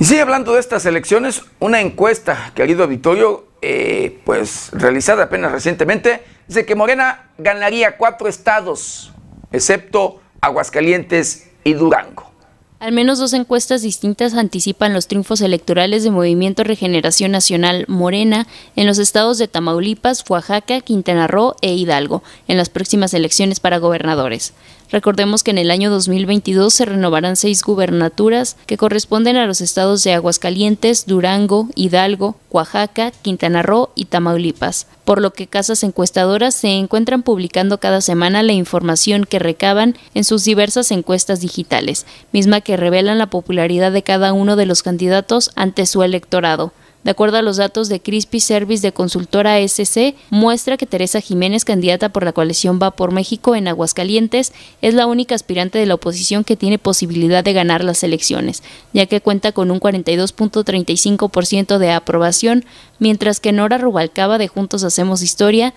[0.00, 6.22] Y sigue hablando de estas elecciones, una encuesta, querido auditorio, eh, pues realizada apenas recientemente,
[6.46, 9.12] dice que Morena ganaría cuatro estados,
[9.50, 12.30] excepto Aguascalientes y Durango.
[12.78, 18.86] Al menos dos encuestas distintas anticipan los triunfos electorales de Movimiento Regeneración Nacional Morena en
[18.86, 24.54] los estados de Tamaulipas, Oaxaca, Quintana Roo e Hidalgo en las próximas elecciones para gobernadores.
[24.90, 30.02] Recordemos que en el año 2022 se renovarán seis gubernaturas que corresponden a los estados
[30.02, 36.68] de Aguascalientes, Durango, Hidalgo, Oaxaca, Quintana Roo y Tamaulipas, por lo que casas encuestadoras se
[36.68, 42.78] encuentran publicando cada semana la información que recaban en sus diversas encuestas digitales, misma que
[42.78, 46.72] revelan la popularidad de cada uno de los candidatos ante su electorado.
[47.08, 51.64] De acuerdo a los datos de Crispy Service de consultora SC, muestra que Teresa Jiménez,
[51.64, 55.94] candidata por la coalición Va por México en Aguascalientes, es la única aspirante de la
[55.94, 61.92] oposición que tiene posibilidad de ganar las elecciones, ya que cuenta con un 42.35% de
[61.92, 62.66] aprobación,
[62.98, 65.72] mientras que Nora Rubalcaba de Juntos Hacemos Historia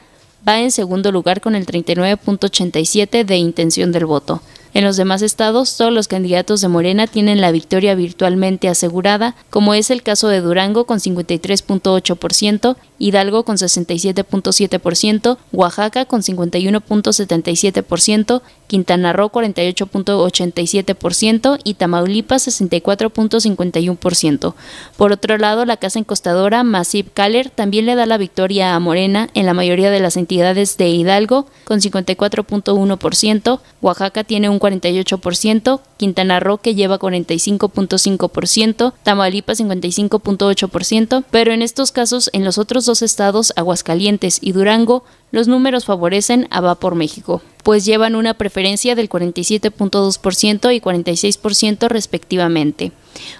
[0.45, 4.41] va en segundo lugar con el 39.87 de intención del voto.
[4.73, 9.73] En los demás estados, todos los candidatos de Morena tienen la victoria virtualmente asegurada, como
[9.73, 19.29] es el caso de Durango con 53.8%, Hidalgo con 67.7%, Oaxaca con 51.77%, Quintana Roo
[19.29, 24.53] 48.87% y Tamaulipas 64.51%.
[24.95, 29.29] Por otro lado, la casa encostadora Massive Caller también le da la victoria a Morena
[29.34, 36.39] en la mayoría de las entidades de Hidalgo con 54.1%, Oaxaca tiene un 48%, Quintana
[36.39, 43.52] Roo que lleva 45.5%, Tamaulipas 55.8%, pero en estos casos en los otros dos estados,
[43.58, 49.10] Aguascalientes y Durango, los números favorecen a Va por México, pues llevan una preferencia del
[49.10, 52.91] 47.2% y 46% respectivamente.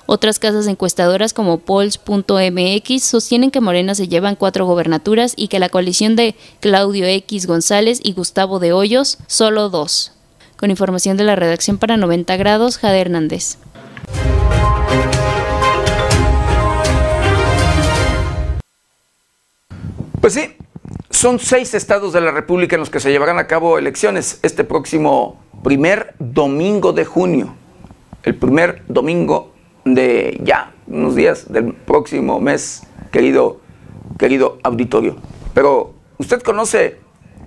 [0.06, 5.70] Otras casas encuestadoras como Polls.mx sostienen que Morena se llevan cuatro gobernaturas y que la
[5.70, 10.12] coalición de Claudio X González y Gustavo de Hoyos solo dos.
[10.62, 13.58] Con información de la redacción para 90 grados, Jade Hernández.
[20.22, 20.56] Pues sí,
[21.10, 24.64] son seis estados de la República en los que se llevarán a cabo elecciones este
[24.64, 27.56] próximo primer domingo de junio.
[28.22, 33.62] El primer domingo de ya, unos días del próximo mes, querido,
[34.20, 35.16] querido auditorio.
[35.56, 37.00] Pero, ¿usted conoce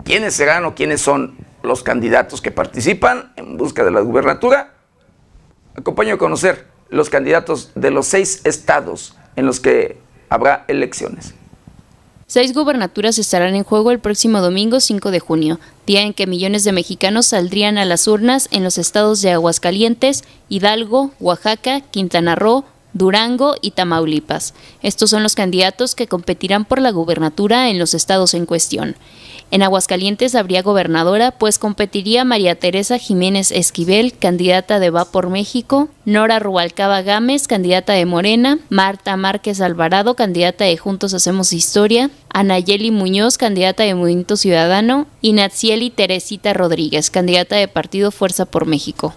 [0.04, 4.74] quiénes serán o quiénes son los candidatos que participan en busca de la gubernatura.
[5.74, 9.98] Acompaño a conocer los candidatos de los seis estados en los que
[10.28, 11.34] habrá elecciones.
[12.26, 16.64] Seis gubernaturas estarán en juego el próximo domingo 5 de junio, día en que millones
[16.64, 22.64] de mexicanos saldrían a las urnas en los estados de Aguascalientes, Hidalgo, Oaxaca, Quintana Roo,
[22.94, 24.54] Durango y Tamaulipas.
[24.80, 28.96] Estos son los candidatos que competirán por la gubernatura en los estados en cuestión.
[29.50, 35.88] En Aguascalientes habría gobernadora, pues competiría María Teresa Jiménez Esquivel, candidata de Va por México,
[36.04, 42.90] Nora Rubalcaba Gámez, candidata de Morena, Marta Márquez Alvarado, candidata de Juntos Hacemos Historia, Anayeli
[42.90, 49.14] Muñoz, candidata de Movimiento Ciudadano, y Natsieli Teresita Rodríguez, candidata de Partido Fuerza por México.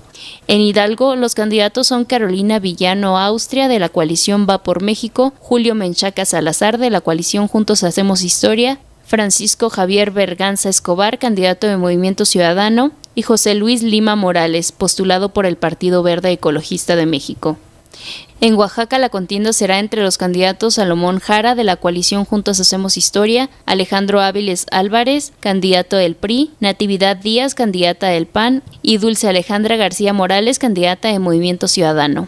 [0.48, 5.76] En Hidalgo, los candidatos son Carolina Villano Austria, de la coalición Va por México, Julio
[5.76, 12.26] Menchaca Salazar, de la coalición Juntos Hacemos Historia, Francisco Javier Berganza Escobar, candidato de Movimiento
[12.26, 17.58] Ciudadano, y José Luis Lima Morales, postulado por el Partido Verde Ecologista de México.
[18.40, 22.96] En Oaxaca la contienda será entre los candidatos Salomón Jara de la coalición Juntos Hacemos
[22.96, 29.76] Historia, Alejandro Áviles Álvarez, candidato del PRI, Natividad Díaz, candidata del PAN, y Dulce Alejandra
[29.76, 32.28] García Morales, candidata de Movimiento Ciudadano.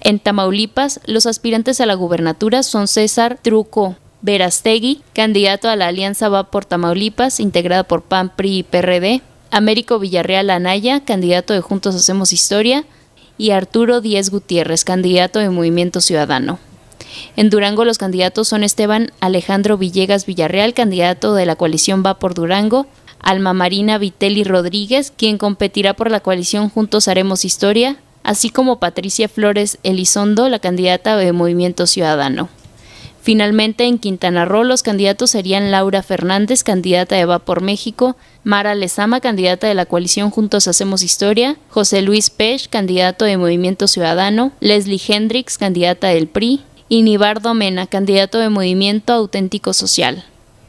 [0.00, 6.28] En Tamaulipas, los aspirantes a la gubernatura son César Truco Verastegui, candidato a la Alianza
[6.28, 11.94] Va por Tamaulipas, integrada por PAN, PRI y PRD, Américo Villarreal Anaya, candidato de Juntos
[11.94, 12.84] Hacemos Historia,
[13.38, 16.58] y Arturo Díez Gutiérrez, candidato de Movimiento Ciudadano.
[17.36, 22.34] En Durango los candidatos son Esteban Alejandro Villegas Villarreal, candidato de la coalición Va por
[22.34, 22.86] Durango,
[23.20, 29.28] Alma Marina Vitelli Rodríguez, quien competirá por la coalición Juntos Haremos Historia, así como Patricia
[29.28, 32.48] Flores Elizondo, la candidata de Movimiento Ciudadano.
[33.22, 38.74] Finalmente, en Quintana Roo, los candidatos serían Laura Fernández, candidata de Va por México, Mara
[38.74, 44.50] Lezama, candidata de la coalición Juntos Hacemos Historia, José Luis Pech, candidato de Movimiento Ciudadano,
[44.58, 50.24] Leslie Hendricks, candidata del PRI, y Nibardo Mena, candidato de Movimiento Auténtico Social.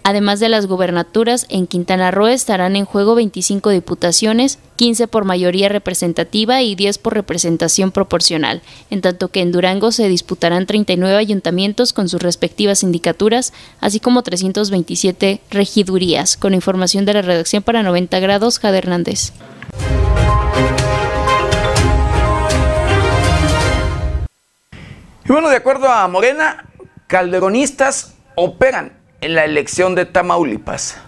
[0.05, 5.69] Además de las gubernaturas, en Quintana Roo estarán en juego 25 diputaciones, 15 por mayoría
[5.69, 11.93] representativa y 10 por representación proporcional, en tanto que en Durango se disputarán 39 ayuntamientos
[11.93, 16.35] con sus respectivas sindicaturas, así como 327 regidurías.
[16.35, 19.31] Con información de la redacción para 90 grados, Jade Hernández.
[25.23, 26.65] Y bueno, de acuerdo a Morena,
[27.07, 30.99] calderonistas operan en la elección de Tamaulipas.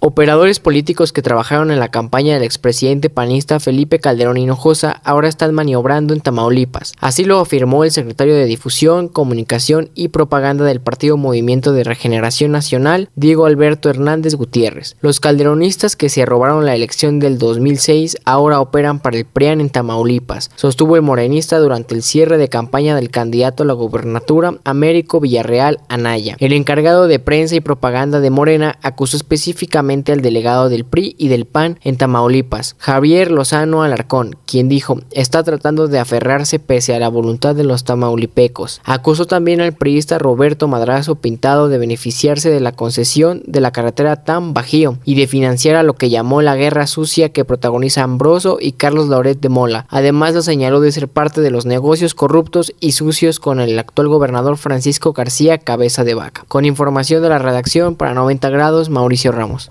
[0.00, 5.52] Operadores políticos que trabajaron en la campaña del expresidente panista Felipe Calderón Hinojosa ahora están
[5.52, 6.92] maniobrando en Tamaulipas.
[7.00, 12.52] Así lo afirmó el secretario de Difusión, Comunicación y Propaganda del Partido Movimiento de Regeneración
[12.52, 14.96] Nacional, Diego Alberto Hernández Gutiérrez.
[15.00, 19.70] Los calderonistas que se robaron la elección del 2006 ahora operan para el PRIAN en
[19.70, 25.18] Tamaulipas, sostuvo el morenista durante el cierre de campaña del candidato a la gubernatura Américo
[25.18, 26.36] Villarreal Anaya.
[26.38, 31.28] El encargado de prensa y propaganda de Morena acusó específicamente al delegado del PRI y
[31.28, 36.98] del PAN en Tamaulipas, Javier Lozano Alarcón, quien dijo está tratando de aferrarse pese a
[36.98, 38.82] la voluntad de los tamaulipecos.
[38.84, 44.24] Acusó también al priista Roberto Madrazo Pintado de beneficiarse de la concesión de la carretera
[44.24, 48.58] Tan Bajío y de financiar a lo que llamó la guerra sucia que protagoniza Ambroso
[48.60, 49.86] y Carlos Lauret de Mola.
[49.88, 54.08] Además lo señaló de ser parte de los negocios corruptos y sucios con el actual
[54.08, 56.44] gobernador Francisco García Cabeza de Vaca.
[56.46, 59.70] Con información de la redacción para 90 grados, Mauricio Ramos.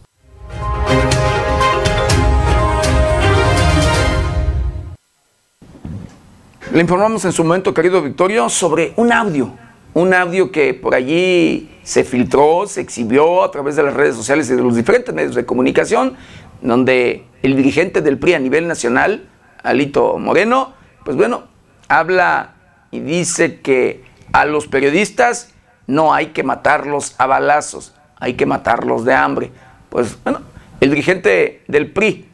[6.78, 9.52] Le informamos en su momento, querido Victorio, sobre un audio,
[9.96, 14.48] un audio que por allí se filtró, se exhibió a través de las redes sociales
[14.52, 16.16] y de los diferentes medios de comunicación,
[16.62, 19.28] donde el dirigente del PRI a nivel nacional,
[19.64, 20.74] Alito Moreno,
[21.04, 21.46] pues bueno,
[21.88, 22.54] habla
[22.92, 25.54] y dice que a los periodistas
[25.88, 29.52] no hay que matarlos a balazos, hay que matarlos de hambre.
[29.90, 30.42] Pues bueno,
[30.80, 32.26] el dirigente del PRI,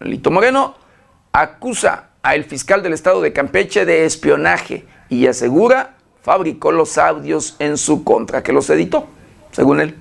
[0.00, 0.74] Alito Moreno,
[1.32, 7.76] acusa al fiscal del estado de Campeche de espionaje y asegura fabricó los audios en
[7.76, 9.06] su contra, que los editó,
[9.52, 9.94] según él.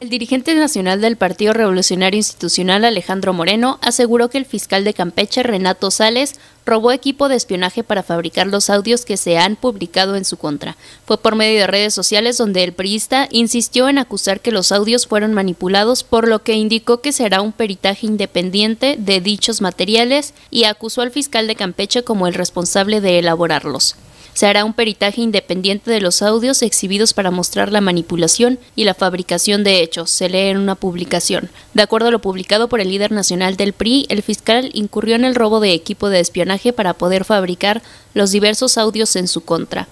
[0.00, 5.42] El dirigente nacional del Partido Revolucionario Institucional, Alejandro Moreno, aseguró que el fiscal de Campeche,
[5.42, 10.24] Renato Sales, robó equipo de espionaje para fabricar los audios que se han publicado en
[10.24, 10.78] su contra.
[11.04, 15.06] Fue por medio de redes sociales donde el priista insistió en acusar que los audios
[15.06, 20.64] fueron manipulados, por lo que indicó que será un peritaje independiente de dichos materiales y
[20.64, 23.96] acusó al fiscal de Campeche como el responsable de elaborarlos.
[24.40, 28.94] Se hará un peritaje independiente de los audios exhibidos para mostrar la manipulación y la
[28.94, 31.50] fabricación de hechos, se lee en una publicación.
[31.74, 35.26] De acuerdo a lo publicado por el líder nacional del PRI, el fiscal incurrió en
[35.26, 37.82] el robo de equipo de espionaje para poder fabricar
[38.14, 39.88] los diversos audios en su contra.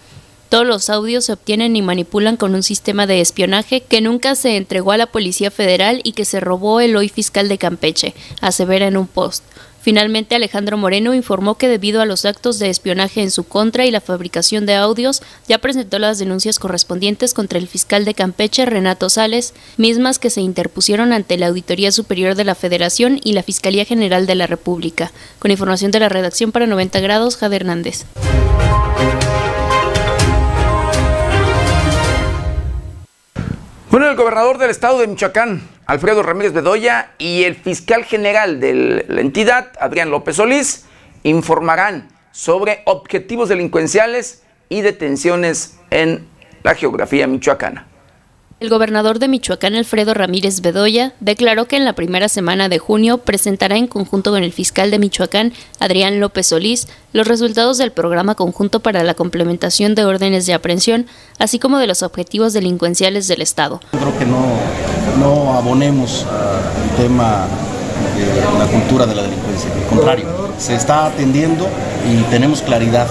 [0.48, 4.56] Todos los audios se obtienen y manipulan con un sistema de espionaje que nunca se
[4.56, 8.86] entregó a la Policía Federal y que se robó el hoy fiscal de Campeche, asevera
[8.86, 9.44] en un post.
[9.88, 13.90] Finalmente, Alejandro Moreno informó que debido a los actos de espionaje en su contra y
[13.90, 19.08] la fabricación de audios, ya presentó las denuncias correspondientes contra el fiscal de Campeche, Renato
[19.08, 23.86] Sales, mismas que se interpusieron ante la Auditoría Superior de la Federación y la Fiscalía
[23.86, 25.10] General de la República.
[25.38, 28.04] Con información de la redacción para 90 grados, Jade Hernández.
[33.90, 39.06] Bueno, el gobernador del estado de Michoacán, Alfredo Ramírez Bedoya, y el fiscal general de
[39.08, 40.84] la entidad, Adrián López Solís,
[41.22, 46.28] informarán sobre objetivos delincuenciales y detenciones en
[46.64, 47.87] la geografía michoacana.
[48.60, 53.18] El gobernador de Michoacán, Alfredo Ramírez Bedoya, declaró que en la primera semana de junio
[53.18, 58.34] presentará en conjunto con el fiscal de Michoacán, Adrián López Solís, los resultados del programa
[58.34, 61.06] conjunto para la complementación de órdenes de aprehensión,
[61.38, 63.80] así como de los objetivos delincuenciales del Estado.
[63.92, 67.46] Creo que no, abonemos al tema
[68.16, 70.26] de la cultura de la delincuencia, al contrario,
[70.58, 71.68] se está atendiendo
[72.10, 73.06] y tenemos claridad.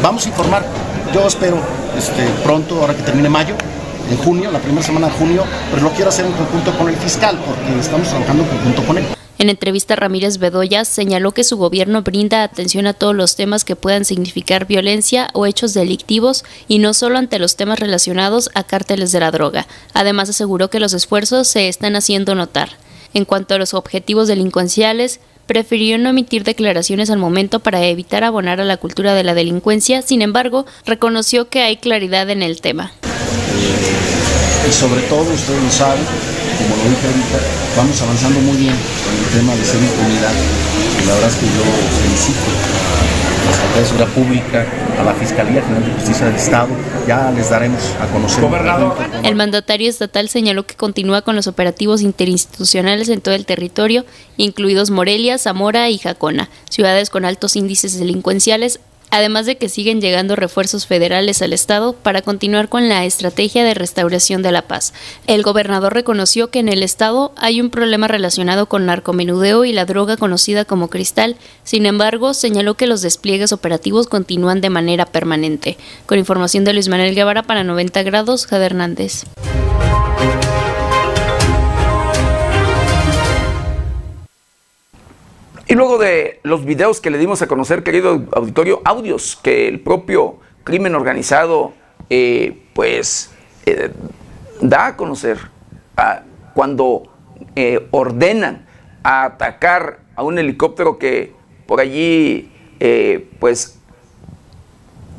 [0.00, 0.64] Vamos a informar,
[1.12, 1.58] yo espero
[1.98, 3.56] este, pronto, ahora que termine mayo,
[4.10, 6.96] en junio, la primera semana de junio, pero lo quiero hacer en conjunto con el
[6.96, 9.04] fiscal porque estamos trabajando en conjunto con él.
[9.38, 13.74] En entrevista, Ramírez Bedoya señaló que su gobierno brinda atención a todos los temas que
[13.74, 19.12] puedan significar violencia o hechos delictivos y no solo ante los temas relacionados a cárteles
[19.12, 19.66] de la droga.
[19.94, 22.68] Además, aseguró que los esfuerzos se están haciendo notar.
[23.14, 28.60] En cuanto a los objetivos delincuenciales, prefirió no emitir declaraciones al momento para evitar abonar
[28.60, 32.92] a la cultura de la delincuencia, sin embargo, reconoció que hay claridad en el tema.
[33.60, 36.04] Eh, y sobre todo, ustedes lo saben,
[36.58, 37.38] como lo dije ahorita,
[37.76, 40.32] vamos avanzando muy bien con el tema de ser impunidad.
[41.02, 41.64] Y la verdad es que yo
[42.02, 42.48] felicito
[43.40, 44.66] a la Secretaría de Seguridad Pública,
[45.00, 46.68] a la Fiscalía General de Justicia del Estado,
[47.06, 48.44] ya les daremos a conocer.
[49.24, 54.04] El mandatario estatal señaló que continúa con los operativos interinstitucionales en todo el territorio,
[54.36, 58.80] incluidos Morelia, Zamora y Jacona, ciudades con altos índices delincuenciales,
[59.10, 63.74] además de que siguen llegando refuerzos federales al Estado para continuar con la estrategia de
[63.74, 64.92] restauración de la paz.
[65.26, 69.84] El gobernador reconoció que en el Estado hay un problema relacionado con narcomenudeo y la
[69.84, 75.76] droga conocida como cristal, sin embargo, señaló que los despliegues operativos continúan de manera permanente.
[76.06, 79.24] Con información de Luis Manuel Guevara para 90 grados, Jade Hernández.
[85.70, 89.78] Y luego de los videos que le dimos a conocer, querido auditorio, audios que el
[89.78, 91.74] propio crimen organizado,
[92.10, 93.30] eh, pues,
[93.66, 93.92] eh,
[94.60, 95.38] da a conocer
[96.54, 97.04] cuando
[97.54, 98.66] eh, ordenan
[99.04, 101.34] a atacar a un helicóptero que
[101.66, 102.50] por allí,
[103.38, 103.78] pues,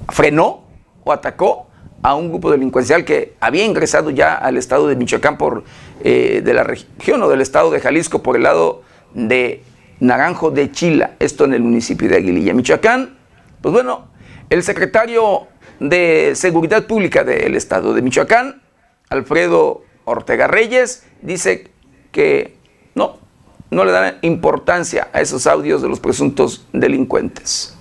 [0.10, 0.64] frenó
[1.06, 1.68] o atacó
[2.04, 5.64] a un grupo delincuencial que había ingresado ya al estado de Michoacán por
[6.04, 8.82] de la región o del estado de Jalisco por el lado
[9.14, 9.64] de
[10.02, 13.18] Naranjo de Chila, esto en el municipio de Aguililla, Michoacán.
[13.62, 14.08] Pues bueno,
[14.50, 15.48] el secretario
[15.80, 18.64] de Seguridad Pública del Estado de Michoacán,
[19.10, 21.70] Alfredo Ortega Reyes, dice
[22.12, 22.58] que
[22.96, 23.20] no,
[23.70, 27.78] no le dan importancia a esos audios de los presuntos delincuentes.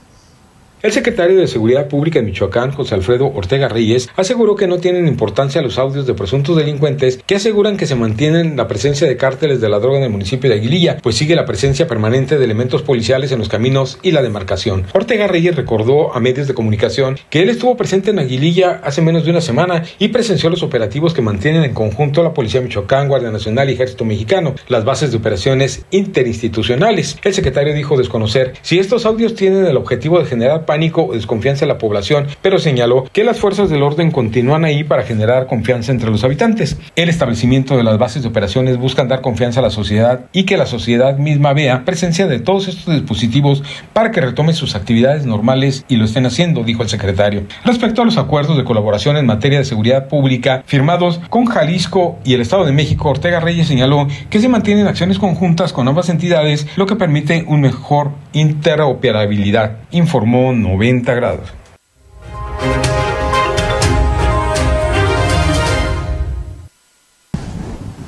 [0.82, 5.06] El secretario de Seguridad Pública en Michoacán, José Alfredo Ortega Reyes, aseguró que no tienen
[5.08, 9.60] importancia los audios de presuntos delincuentes que aseguran que se mantienen la presencia de cárteles
[9.60, 12.80] de la droga en el municipio de Aguililla, pues sigue la presencia permanente de elementos
[12.80, 14.86] policiales en los caminos y la demarcación.
[14.94, 19.26] Ortega Reyes recordó a medios de comunicación que él estuvo presente en Aguililla hace menos
[19.26, 23.30] de una semana y presenció los operativos que mantienen en conjunto la Policía Michoacán, Guardia
[23.30, 27.18] Nacional y Ejército Mexicano, las bases de operaciones interinstitucionales.
[27.22, 31.64] El secretario dijo desconocer si estos audios tienen el objetivo de generar pánico o desconfianza
[31.64, 35.90] en la población, pero señaló que las fuerzas del orden continúan ahí para generar confianza
[35.90, 36.78] entre los habitantes.
[36.94, 40.56] El establecimiento de las bases de operaciones buscan dar confianza a la sociedad y que
[40.56, 45.84] la sociedad misma vea presencia de todos estos dispositivos para que retomen sus actividades normales
[45.88, 47.42] y lo estén haciendo, dijo el secretario.
[47.64, 52.34] Respecto a los acuerdos de colaboración en materia de seguridad pública firmados con Jalisco y
[52.34, 56.68] el Estado de México, Ortega Reyes señaló que se mantienen acciones conjuntas con ambas entidades,
[56.76, 61.52] lo que permite un mejor interoperabilidad, informó 90 grados.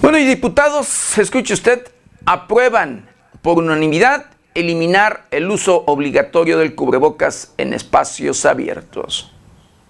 [0.00, 1.88] Bueno, y diputados, escuche usted,
[2.26, 3.08] aprueban
[3.40, 9.32] por unanimidad eliminar el uso obligatorio del cubrebocas en espacios abiertos.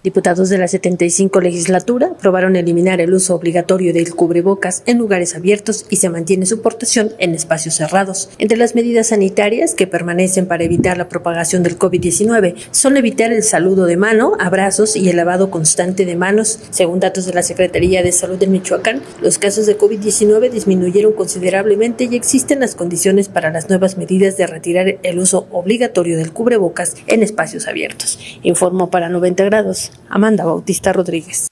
[0.03, 5.85] Diputados de la 75 legislatura aprobaron eliminar el uso obligatorio del cubrebocas en lugares abiertos
[5.89, 8.29] y se mantiene su portación en espacios cerrados.
[8.37, 13.43] Entre las medidas sanitarias que permanecen para evitar la propagación del COVID-19 son evitar el
[13.43, 16.59] saludo de mano, abrazos y el lavado constante de manos.
[16.69, 22.09] Según datos de la Secretaría de Salud de Michoacán, los casos de COVID-19 disminuyeron considerablemente
[22.11, 26.97] y existen las condiciones para las nuevas medidas de retirar el uso obligatorio del cubrebocas
[27.07, 28.19] en espacios abiertos.
[28.43, 31.47] Informó para 90 grados Amanda Bautista Rodríguez.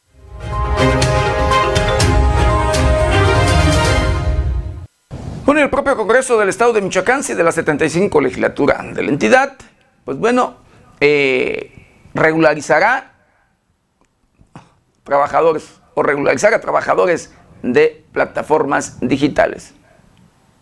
[5.45, 9.09] Bueno, el propio Congreso del Estado de Michoacán, y de la 75 legislatura de la
[9.09, 9.57] entidad,
[10.05, 10.55] pues bueno,
[10.99, 11.71] eh,
[12.13, 13.11] regularizará
[15.03, 17.33] trabajadores o regularizará trabajadores
[17.63, 19.73] de plataformas digitales.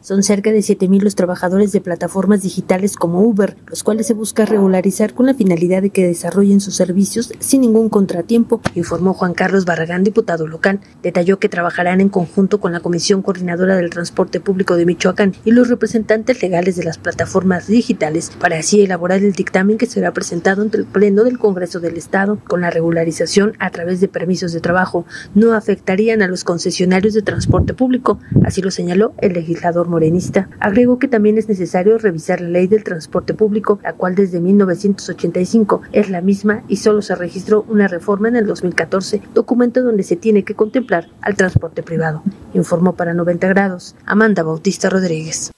[0.01, 4.45] Son cerca de 7.000 los trabajadores de plataformas digitales como Uber, los cuales se busca
[4.45, 9.65] regularizar con la finalidad de que desarrollen sus servicios sin ningún contratiempo, informó Juan Carlos
[9.65, 10.79] Barragán, diputado local.
[11.03, 15.51] Detalló que trabajarán en conjunto con la Comisión Coordinadora del Transporte Público de Michoacán y
[15.51, 20.61] los representantes legales de las plataformas digitales para así elaborar el dictamen que será presentado
[20.61, 22.39] ante el Pleno del Congreso del Estado.
[22.47, 27.21] Con la regularización a través de permisos de trabajo, no afectarían a los concesionarios de
[27.21, 32.49] transporte público, así lo señaló el legislador morenista, agregó que también es necesario revisar la
[32.49, 37.65] ley del transporte público, la cual desde 1985 es la misma y solo se registró
[37.67, 42.23] una reforma en el 2014, documento donde se tiene que contemplar al transporte privado.
[42.53, 45.51] Informó para 90 grados Amanda Bautista Rodríguez.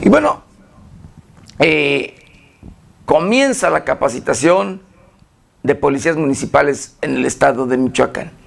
[0.00, 0.42] Y bueno,
[1.58, 2.14] eh,
[3.06, 4.82] comienza la capacitación
[5.64, 8.43] de policías municipales en el estado de Michoacán.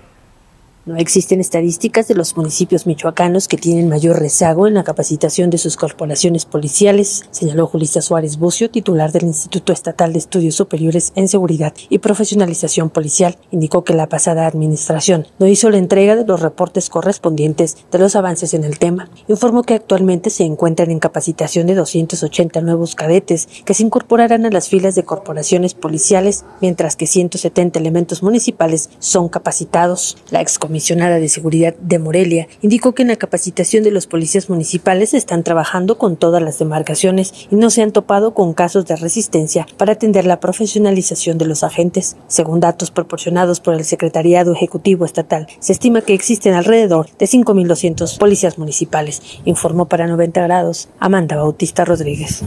[0.88, 5.58] No existen estadísticas de los municipios michoacanos que tienen mayor rezago en la capacitación de
[5.58, 11.28] sus corporaciones policiales, señaló Julissa Suárez Bucio, titular del Instituto Estatal de Estudios Superiores en
[11.28, 13.38] Seguridad y Profesionalización Policial.
[13.52, 18.16] Indicó que la pasada administración no hizo la entrega de los reportes correspondientes de los
[18.16, 19.10] avances en el tema.
[19.28, 24.52] Informó que actualmente se encuentran en capacitación de 280 nuevos cadetes que se incorporarán a
[24.52, 30.16] las filas de corporaciones policiales, mientras que 170 elementos municipales son capacitados.
[30.30, 30.40] La
[30.78, 35.42] comisionada de Seguridad de Morelia, indicó que en la capacitación de los policías municipales están
[35.42, 39.94] trabajando con todas las demarcaciones y no se han topado con casos de resistencia para
[39.94, 42.16] atender la profesionalización de los agentes.
[42.28, 48.20] Según datos proporcionados por el Secretariado Ejecutivo Estatal, se estima que existen alrededor de 5.200
[48.20, 52.44] policías municipales, informó para 90 grados Amanda Bautista Rodríguez.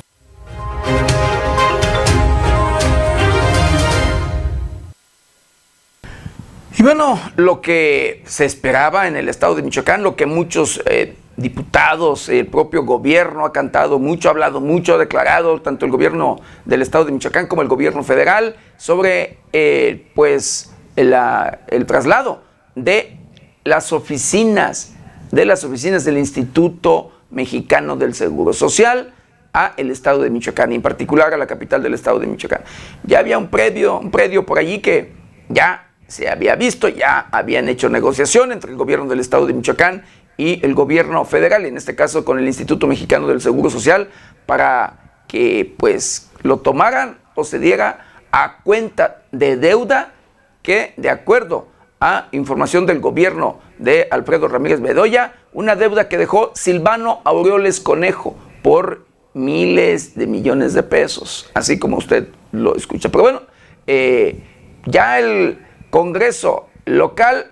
[6.81, 11.14] Y bueno, lo que se esperaba en el estado de Michoacán, lo que muchos eh,
[11.37, 16.41] diputados, el propio gobierno ha cantado mucho, ha hablado mucho, ha declarado, tanto el gobierno
[16.64, 21.11] del estado de Michoacán como el gobierno federal, sobre eh, pues el,
[21.87, 23.18] traslado de
[23.62, 24.95] las oficinas,
[25.33, 29.12] de las oficinas del Instituto Mexicano del Seguro Social
[29.53, 32.62] a el estado de Michoacán, y en particular a la capital del estado de Michoacán.
[33.03, 35.12] Ya había un predio, un predio por allí que
[35.51, 40.02] ya se había visto, ya habían hecho negociación entre el gobierno del estado de Michoacán
[40.36, 44.08] y el gobierno federal, en este caso con el Instituto Mexicano del Seguro Social,
[44.44, 50.12] para que pues lo tomaran o se diera a cuenta de deuda
[50.62, 51.68] que de acuerdo
[52.00, 58.36] a información del gobierno de Alfredo Ramírez Bedoya, una deuda que dejó Silvano Aureoles Conejo
[58.62, 63.11] por miles de millones de pesos, así como usted lo escucha.
[63.11, 63.42] Pero bueno,
[63.86, 64.42] eh,
[64.86, 67.51] ya el Congreso local,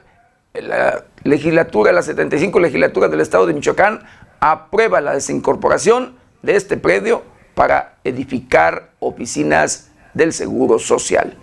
[0.54, 4.00] la legislatura, la 75 legislatura del Estado de Michoacán,
[4.40, 7.22] aprueba la desincorporación de este predio
[7.54, 11.36] para edificar oficinas del Seguro Social.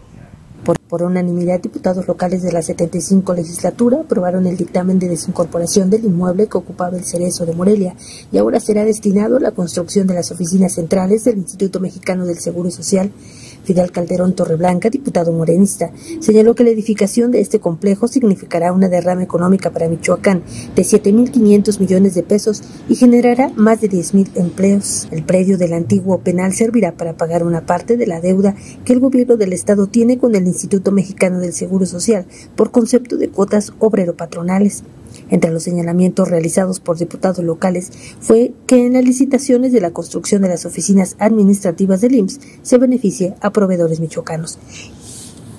[0.88, 6.48] Por, unanimidad, diputados locales de la 75 legislatura aprobaron el dictamen de desincorporación del inmueble
[6.48, 7.96] que ocupaba el Cerezo de Morelia
[8.32, 12.40] y ahora será destinado a la construcción de las oficinas centrales del Instituto Mexicano del
[12.40, 13.12] Seguro Social
[13.66, 19.24] Fidel Calderón Torreblanca, diputado morenista, señaló que la edificación de este complejo significará una derrama
[19.24, 20.44] económica para Michoacán
[20.76, 25.08] de 7.500 millones de pesos y generará más de 10.000 empleos.
[25.12, 28.56] El predio del antiguo penal servirá para pagar una parte de la deuda
[28.86, 33.18] que el gobierno del Estado tiene con el Instituto Mexicano del Seguro Social por concepto
[33.18, 34.84] de cuotas obrero-patronales.
[35.30, 40.42] Entre los señalamientos realizados por diputados locales fue que en las licitaciones de la construcción
[40.42, 44.60] de las oficinas administrativas del IMSS se beneficie a proveedores michoacanos.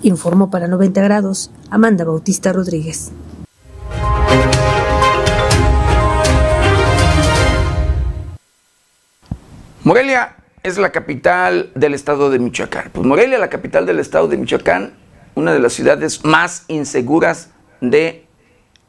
[0.03, 3.11] Informó para 90 grados Amanda Bautista Rodríguez.
[9.83, 12.91] Morelia es la capital del estado de Michoacán.
[12.93, 14.95] Pues Morelia, la capital del estado de Michoacán,
[15.37, 17.51] una de las ciudades más inseguras
[17.81, 18.26] de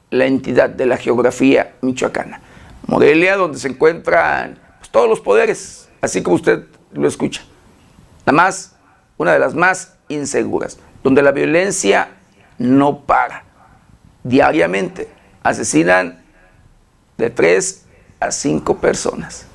[0.09, 2.41] la entidad, de la geografía michoacana.
[2.85, 7.43] Morelia, donde se encuentran pues, todos los poderes, así como usted lo escucha.
[8.25, 8.75] La más,
[9.17, 12.09] una de las más inseguras, donde la violencia
[12.57, 13.43] no para.
[14.23, 15.09] Diariamente
[15.43, 16.21] asesinan
[17.17, 17.85] de tres
[18.19, 19.46] a cinco personas.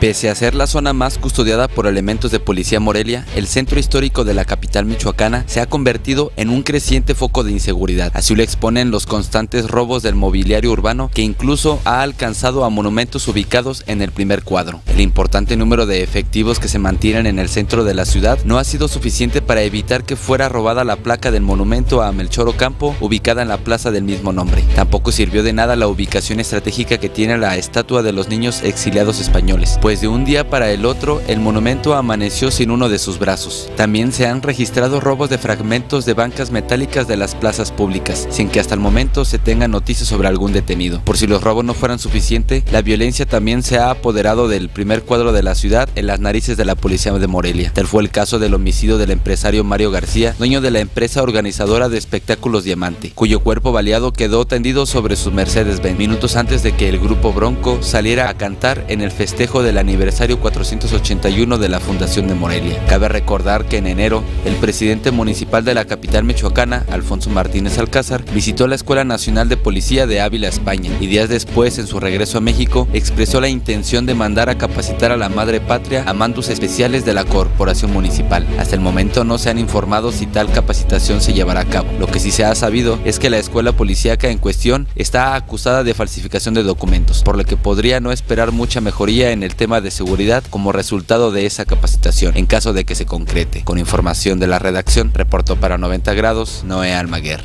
[0.00, 4.22] Pese a ser la zona más custodiada por elementos de policía Morelia, el centro histórico
[4.22, 8.12] de la capital michoacana se ha convertido en un creciente foco de inseguridad.
[8.14, 13.26] Así lo exponen los constantes robos del mobiliario urbano que incluso ha alcanzado a monumentos
[13.26, 14.82] ubicados en el primer cuadro.
[14.86, 18.58] El importante número de efectivos que se mantienen en el centro de la ciudad no
[18.58, 22.94] ha sido suficiente para evitar que fuera robada la placa del monumento a Melchor Ocampo
[23.00, 24.62] ubicada en la plaza del mismo nombre.
[24.76, 29.18] Tampoco sirvió de nada la ubicación estratégica que tiene la estatua de los niños exiliados
[29.18, 33.18] españoles pues de un día para el otro el monumento amaneció sin uno de sus
[33.18, 33.70] brazos.
[33.74, 38.50] También se han registrado robos de fragmentos de bancas metálicas de las plazas públicas, sin
[38.50, 41.00] que hasta el momento se tenga noticias sobre algún detenido.
[41.04, 45.04] Por si los robos no fueran suficientes, la violencia también se ha apoderado del primer
[45.04, 47.72] cuadro de la ciudad en las narices de la policía de Morelia.
[47.72, 51.88] Tal fue el caso del homicidio del empresario Mario García, dueño de la empresa organizadora
[51.88, 56.90] de espectáculos Diamante, cuyo cuerpo baleado quedó tendido sobre su Mercedes-Benz minutos antes de que
[56.90, 61.80] el grupo Bronco saliera a cantar en el festejo de la aniversario 481 de la
[61.80, 62.84] Fundación de Morelia.
[62.86, 68.24] Cabe recordar que en enero, el presidente municipal de la capital michoacana, Alfonso Martínez Alcázar,
[68.32, 72.38] visitó la Escuela Nacional de Policía de Ávila, España, y días después, en su regreso
[72.38, 76.48] a México, expresó la intención de mandar a capacitar a la madre patria a mandos
[76.48, 78.46] especiales de la corporación municipal.
[78.58, 81.88] Hasta el momento no se han informado si tal capacitación se llevará a cabo.
[81.98, 85.84] Lo que sí se ha sabido es que la escuela policíaca en cuestión está acusada
[85.84, 89.67] de falsificación de documentos, por lo que podría no esperar mucha mejoría en el tema
[89.68, 93.62] de seguridad como resultado de esa capacitación, en caso de que se concrete.
[93.64, 97.42] Con información de la redacción, reportó para 90 grados Noé Almaguer.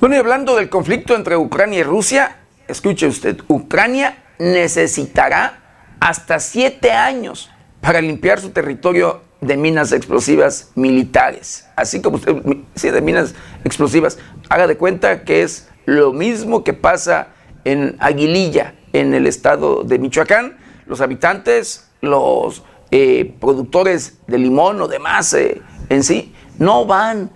[0.00, 2.36] Bueno, y hablando del conflicto entre Ucrania y Rusia,
[2.68, 5.60] escuche usted, Ucrania necesitará
[5.98, 7.50] hasta siete años
[7.80, 11.66] para limpiar su territorio de minas explosivas militares.
[11.76, 12.34] Así como usted,
[12.74, 13.34] sí, de minas
[13.64, 14.18] explosivas.
[14.48, 17.28] Haga de cuenta que es lo mismo que pasa
[17.64, 20.56] en Aguililla, en el estado de Michoacán.
[20.86, 27.30] Los habitantes, los eh, productores de limón o demás eh, en sí, no van,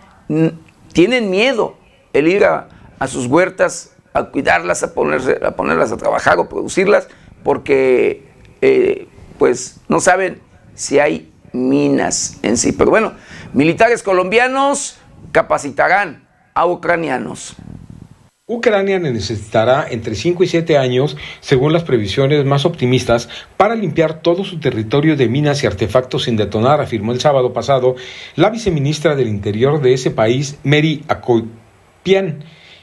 [0.93, 1.77] tienen miedo
[2.13, 2.69] el ir a,
[3.07, 7.09] sus huertas a cuidarlas, a, ponerse, a ponerlas a trabajar o producirlas,
[7.43, 8.29] porque
[8.61, 10.41] eh, pues no saben
[10.75, 12.73] si hay minas en sí.
[12.73, 13.13] Pero bueno,
[13.53, 14.99] militares colombianos
[15.33, 17.57] capacitarán a ucranianos.
[18.51, 23.29] Ucrania necesitará entre 5 y 7 años, según las previsiones más optimistas,
[23.59, 27.95] para limpiar todo su territorio de minas y artefactos sin detonar, afirmó el sábado pasado
[28.37, 32.43] la viceministra del Interior de ese país, Mary Akopian.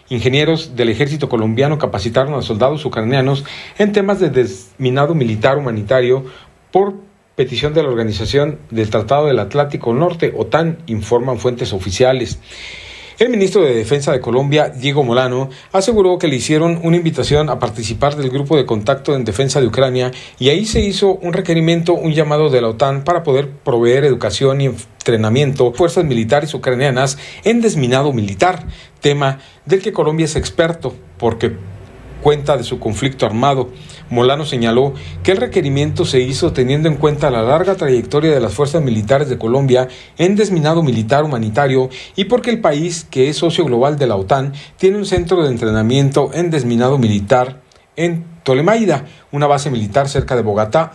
[0.10, 3.44] Ingenieros del ejército colombiano capacitaron a soldados ucranianos
[3.80, 6.26] en temas de desminado militar humanitario
[6.72, 6.94] por
[7.36, 12.40] petición de la Organización del Tratado del Atlántico Norte, OTAN, informan fuentes oficiales.
[13.18, 17.60] El ministro de Defensa de Colombia, Diego Molano, aseguró que le hicieron una invitación a
[17.60, 21.94] participar del grupo de contacto en defensa de Ucrania y ahí se hizo un requerimiento,
[21.94, 27.62] un llamado de la OTAN para poder proveer educación y entrenamiento fuerzas militares ucranianas en
[27.62, 28.66] desminado militar,
[29.00, 31.54] tema del que Colombia es experto porque
[32.26, 33.70] cuenta de su conflicto armado.
[34.10, 38.52] Molano señaló que el requerimiento se hizo teniendo en cuenta la larga trayectoria de las
[38.52, 43.64] fuerzas militares de Colombia en desminado militar humanitario y porque el país, que es socio
[43.64, 47.62] global de la OTAN, tiene un centro de entrenamiento en desminado militar
[47.96, 50.94] en Tolemaida, una base militar cerca de Bogotá,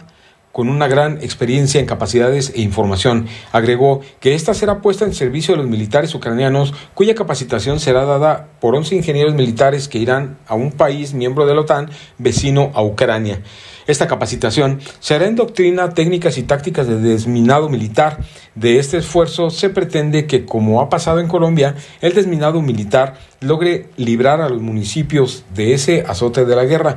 [0.52, 3.26] con una gran experiencia en capacidades e información.
[3.52, 8.48] Agregó que esta será puesta en servicio de los militares ucranianos, cuya capacitación será dada
[8.60, 12.82] por 11 ingenieros militares que irán a un país miembro de la OTAN vecino a
[12.82, 13.42] Ucrania.
[13.86, 18.18] Esta capacitación será en doctrina, técnicas y tácticas de desminado militar.
[18.54, 23.88] De este esfuerzo se pretende que, como ha pasado en Colombia, el desminado militar logre
[23.96, 26.96] librar a los municipios de ese azote de la guerra,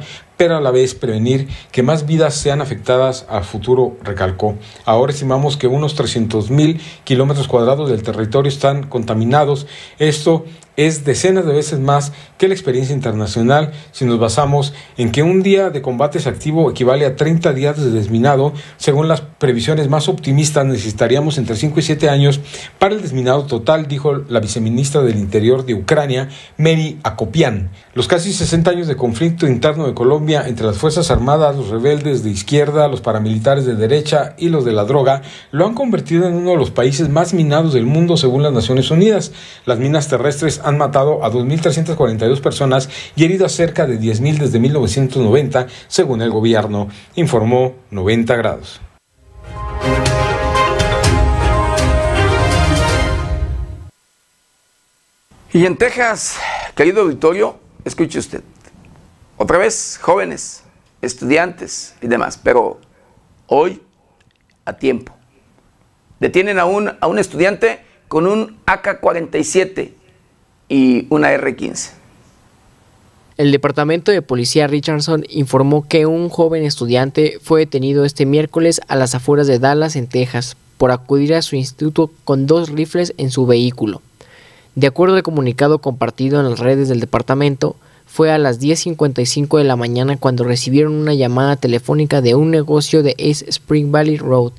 [0.52, 4.56] a la vez prevenir que más vidas sean afectadas a futuro, recalcó.
[4.86, 9.68] Ahora estimamos que unos 300 mil kilómetros cuadrados del territorio están contaminados.
[10.00, 10.46] Esto
[10.78, 15.44] es decenas de veces más que la experiencia internacional si nos basamos en que un
[15.44, 18.54] día de combates activo equivale a 30 días de desminado.
[18.78, 22.40] Según las previsiones más optimistas, necesitaríamos entre 5 y 7 años
[22.80, 27.70] para el desminado total, dijo la viceministra del Interior de Ucrania, Mary Akopian.
[27.94, 32.24] Los casi 60 años de conflicto interno de Colombia entre las Fuerzas Armadas, los rebeldes
[32.24, 35.22] de izquierda, los paramilitares de derecha y los de la droga
[35.52, 38.92] lo han convertido en uno de los países más minados del mundo según las Naciones
[38.92, 39.32] Unidas.
[39.66, 44.60] Las minas terrestres han matado a 2.342 personas y herido a cerca de 10.000 desde
[44.60, 48.82] 1990, según el gobierno, informó 90 grados.
[55.52, 56.40] Y en Texas,
[56.76, 58.42] querido auditorio, escuche usted,
[59.38, 60.64] otra vez jóvenes,
[61.02, 62.80] estudiantes y demás, pero
[63.46, 63.82] hoy
[64.66, 65.14] a tiempo.
[66.20, 69.92] Detienen a un, a un estudiante con un AK-47
[70.74, 71.92] y una R-15.
[73.38, 78.96] El Departamento de Policía Richardson informó que un joven estudiante fue detenido este miércoles a
[78.96, 83.30] las afueras de Dallas, en Texas, por acudir a su instituto con dos rifles en
[83.30, 84.02] su vehículo.
[84.74, 87.76] De acuerdo al comunicado compartido en las redes del departamento,
[88.08, 93.04] fue a las 10.55 de la mañana cuando recibieron una llamada telefónica de un negocio
[93.04, 94.54] de East Spring Valley Road,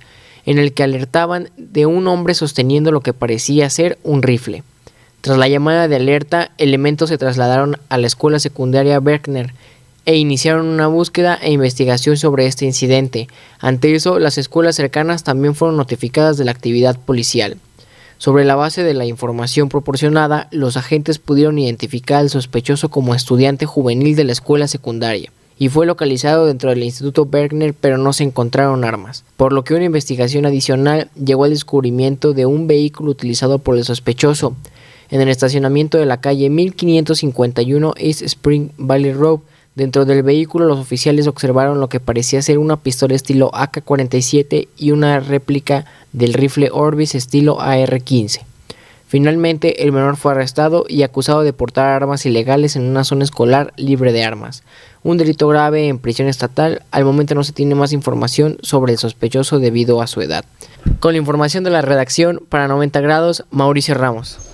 [0.46, 4.62] en el que alertaban de un hombre sosteniendo lo que parecía ser un rifle.
[5.24, 9.54] Tras la llamada de alerta, elementos se trasladaron a la escuela secundaria Berkner
[10.04, 13.28] e iniciaron una búsqueda e investigación sobre este incidente.
[13.58, 17.56] Ante eso, las escuelas cercanas también fueron notificadas de la actividad policial.
[18.18, 23.64] Sobre la base de la información proporcionada, los agentes pudieron identificar al sospechoso como estudiante
[23.64, 28.24] juvenil de la escuela secundaria y fue localizado dentro del Instituto Bergner pero no se
[28.24, 33.58] encontraron armas, por lo que una investigación adicional llegó al descubrimiento de un vehículo utilizado
[33.58, 34.54] por el sospechoso
[35.10, 39.40] en el estacionamiento de la calle 1551 East Spring Valley Road.
[39.74, 44.90] Dentro del vehículo los oficiales observaron lo que parecía ser una pistola estilo AK-47 y
[44.92, 48.42] una réplica del rifle Orbis estilo AR-15.
[49.14, 53.72] Finalmente, el menor fue arrestado y acusado de portar armas ilegales en una zona escolar
[53.76, 54.64] libre de armas.
[55.04, 56.82] Un delito grave en prisión estatal.
[56.90, 60.44] Al momento no se tiene más información sobre el sospechoso debido a su edad.
[60.98, 64.53] Con la información de la redacción para 90 grados, Mauricio Ramos.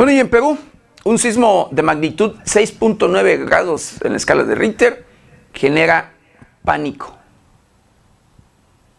[0.00, 0.56] Bueno, y en Perú,
[1.04, 5.04] un sismo de magnitud 6.9 grados en la escala de Richter
[5.52, 6.14] genera
[6.64, 7.19] pánico.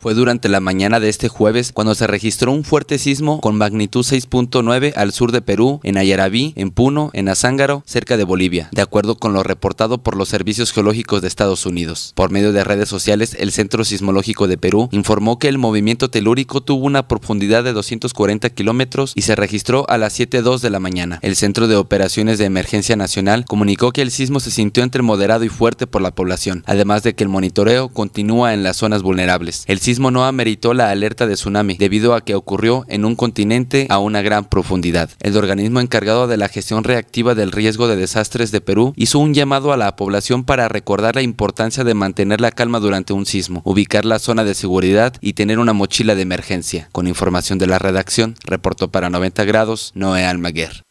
[0.02, 4.04] Fue durante la mañana de este jueves cuando se registró un fuerte sismo con magnitud
[4.04, 8.82] 6.9 al sur de Perú, en Ayarabí, en Puno, en Azángaro, cerca de Bolivia, de
[8.82, 12.14] acuerdo con lo reportado por los servicios geológicos de Estados Unidos.
[12.16, 16.62] Por medio de redes sociales, el Centro Sismológico de Perú informó que el movimiento telúrico
[16.62, 21.20] tuvo una profundidad de 240 kilómetros y se registró a las 7.02 de la mañana.
[21.22, 25.44] El Centro de Operaciones de Emergencia Nacional comunicó que el sismo se sintió entre moderado
[25.44, 29.64] y fuerte por la población, además de que el monitoreo continúa en las zonas vulnerables.
[29.68, 33.88] El sismo no ameritó la alerta de tsunami debido a que ocurrió en un continente
[33.90, 35.10] a una gran profundidad.
[35.20, 39.34] El organismo encargado de la gestión reactiva del riesgo de desastres de Perú hizo un
[39.34, 43.62] llamado a la población para recordar la importancia de mantener la calma durante un sismo,
[43.66, 46.90] ubicar la zona de seguridad y tener una mochila de emergencia.
[46.92, 50.84] Con información de la redacción, reportó para 90 grados Noé Almaguer.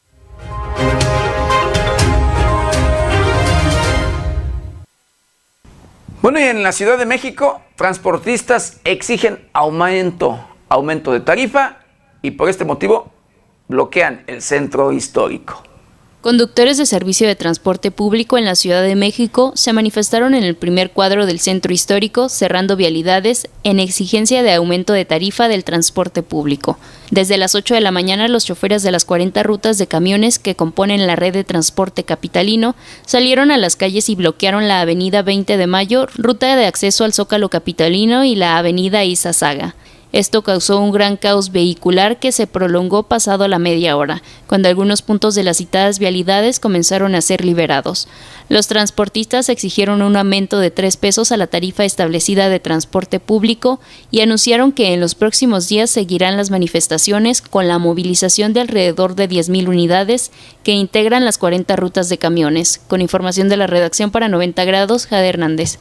[6.22, 11.78] Bueno, y en la Ciudad de México, transportistas exigen aumento, aumento de tarifa
[12.20, 13.10] y por este motivo
[13.68, 15.62] bloquean el centro histórico.
[16.20, 20.54] Conductores de servicio de transporte público en la Ciudad de México se manifestaron en el
[20.54, 26.22] primer cuadro del centro histórico cerrando vialidades en exigencia de aumento de tarifa del transporte
[26.22, 26.78] público.
[27.10, 30.54] Desde las 8 de la mañana los choferes de las 40 rutas de camiones que
[30.54, 35.56] componen la red de transporte capitalino salieron a las calles y bloquearon la avenida 20
[35.56, 39.74] de Mayo, ruta de acceso al Zócalo capitalino y la avenida Izazaga.
[40.12, 45.02] Esto causó un gran caos vehicular que se prolongó pasado la media hora, cuando algunos
[45.02, 48.08] puntos de las citadas vialidades comenzaron a ser liberados.
[48.48, 53.78] Los transportistas exigieron un aumento de tres pesos a la tarifa establecida de transporte público
[54.10, 59.14] y anunciaron que en los próximos días seguirán las manifestaciones con la movilización de alrededor
[59.14, 60.32] de 10.000 unidades
[60.64, 62.80] que integran las 40 rutas de camiones.
[62.88, 65.78] Con información de la redacción para 90 grados, Jade Hernández.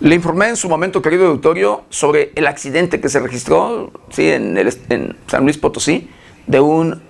[0.00, 4.28] Le informé en su momento, querido auditorio, sobre el accidente que se registró ¿sí?
[4.30, 6.10] en, en San Luis Potosí
[6.46, 7.02] de un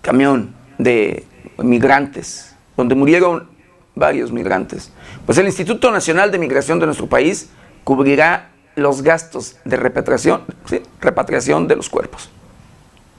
[0.00, 1.26] camión de
[1.58, 3.48] migrantes, donde murieron
[3.94, 4.90] varios migrantes.
[5.26, 7.50] Pues el Instituto Nacional de Migración de nuestro país
[7.84, 12.30] cubrirá los gastos de repatriación de los cuerpos.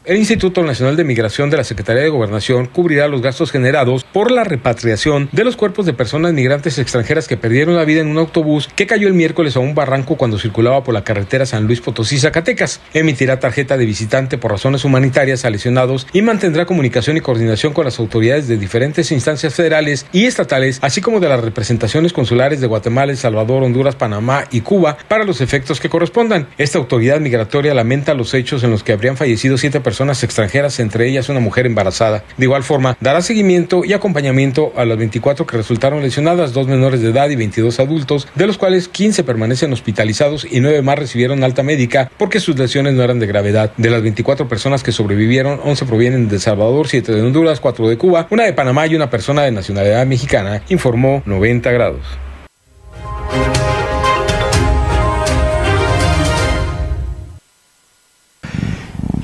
[0.10, 4.32] El Instituto Nacional de Migración de la Secretaría de Gobernación cubrirá los gastos generados por
[4.32, 8.18] la repatriación de los cuerpos de personas migrantes extranjeras que perdieron la vida en un
[8.18, 11.82] autobús que cayó el miércoles a un barranco cuando circulaba por la carretera San Luis
[11.82, 12.82] Potosí Zacatecas.
[12.96, 17.86] Emitirá tarjeta de visitante por razones humanitarias a lesionados y mantendrá comunicación y coordinación con
[17.86, 22.66] las autoridades de diferentes instancias federales y estatales, así como de las representaciones consulares de
[22.66, 26.48] Guatemala, El Salvador, Honduras, Panamá y Cuba para los efectos que correspondan.
[26.58, 30.80] Esta autoridad migratoria lamenta los hechos en los que habrían fallecido siete personas personas extranjeras,
[30.80, 32.24] entre ellas una mujer embarazada.
[32.38, 37.02] De igual forma, dará seguimiento y acompañamiento a las 24 que resultaron lesionadas, dos menores
[37.02, 41.44] de edad y 22 adultos, de los cuales 15 permanecen hospitalizados y 9 más recibieron
[41.44, 43.74] alta médica porque sus lesiones no eran de gravedad.
[43.76, 47.90] De las 24 personas que sobrevivieron, 11 provienen de El Salvador, 7 de Honduras, 4
[47.90, 52.06] de Cuba, una de Panamá y una persona de nacionalidad mexicana, informó 90 grados.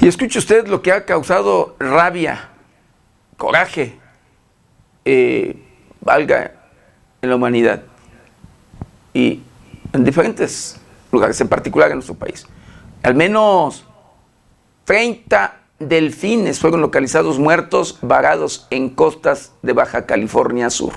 [0.06, 2.50] Y escuche usted lo que ha causado rabia,
[3.38, 3.98] coraje,
[5.04, 5.58] eh,
[6.00, 6.52] valga
[7.24, 7.82] en la humanidad
[9.16, 9.42] y
[9.92, 10.80] en diferentes
[11.12, 12.46] lugares, en particular en nuestro país.
[13.02, 13.84] Al menos
[14.84, 20.94] 30 delfines fueron localizados muertos, varados en costas de Baja California Sur.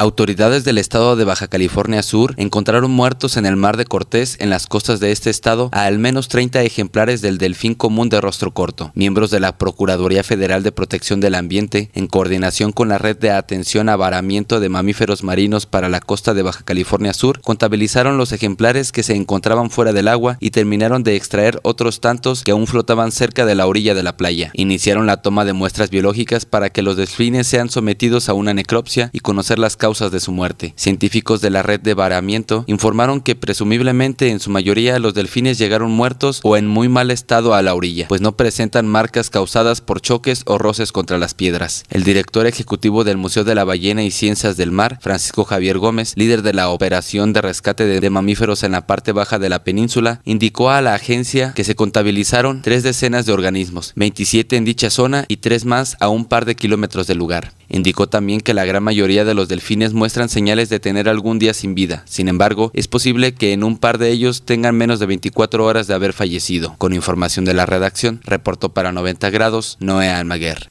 [0.00, 4.48] Autoridades del estado de Baja California Sur encontraron muertos en el mar de Cortés, en
[4.48, 8.54] las costas de este estado, a al menos 30 ejemplares del delfín común de rostro
[8.54, 8.92] corto.
[8.94, 13.32] Miembros de la Procuraduría Federal de Protección del Ambiente, en coordinación con la Red de
[13.32, 18.30] Atención a Varamiento de Mamíferos Marinos para la costa de Baja California Sur, contabilizaron los
[18.30, 22.68] ejemplares que se encontraban fuera del agua y terminaron de extraer otros tantos que aún
[22.68, 24.52] flotaban cerca de la orilla de la playa.
[24.54, 29.10] Iniciaron la toma de muestras biológicas para que los delfines sean sometidos a una necropsia
[29.12, 30.74] y conocer las causas causas de su muerte.
[30.76, 35.90] Científicos de la red de varamiento informaron que presumiblemente en su mayoría los delfines llegaron
[35.90, 40.02] muertos o en muy mal estado a la orilla, pues no presentan marcas causadas por
[40.02, 41.84] choques o roces contra las piedras.
[41.88, 46.12] El director ejecutivo del Museo de la Ballena y Ciencias del Mar, Francisco Javier Gómez,
[46.16, 50.20] líder de la operación de rescate de, mamíferos en la parte baja de la península,
[50.26, 55.24] indicó a la agencia que se contabilizaron tres decenas de organismos, 27 en dicha zona
[55.28, 57.57] y tres más a un par de kilómetros del lugar.
[57.70, 61.52] Indicó también que la gran mayoría de los delfines muestran señales de tener algún día
[61.52, 62.02] sin vida.
[62.06, 65.86] Sin embargo, es posible que en un par de ellos tengan menos de 24 horas
[65.86, 66.74] de haber fallecido.
[66.78, 70.70] Con información de la redacción, reportó para 90 grados Noé Almaguer.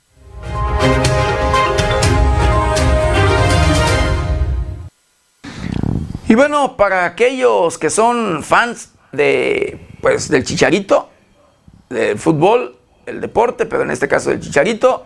[6.30, 11.10] Y bueno, para aquellos que son fans de pues del Chicharito,
[11.90, 12.76] del fútbol,
[13.06, 15.06] el deporte, pero en este caso del Chicharito,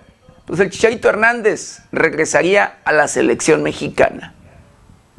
[0.52, 4.34] pues el Chicharito Hernández regresaría a la selección mexicana.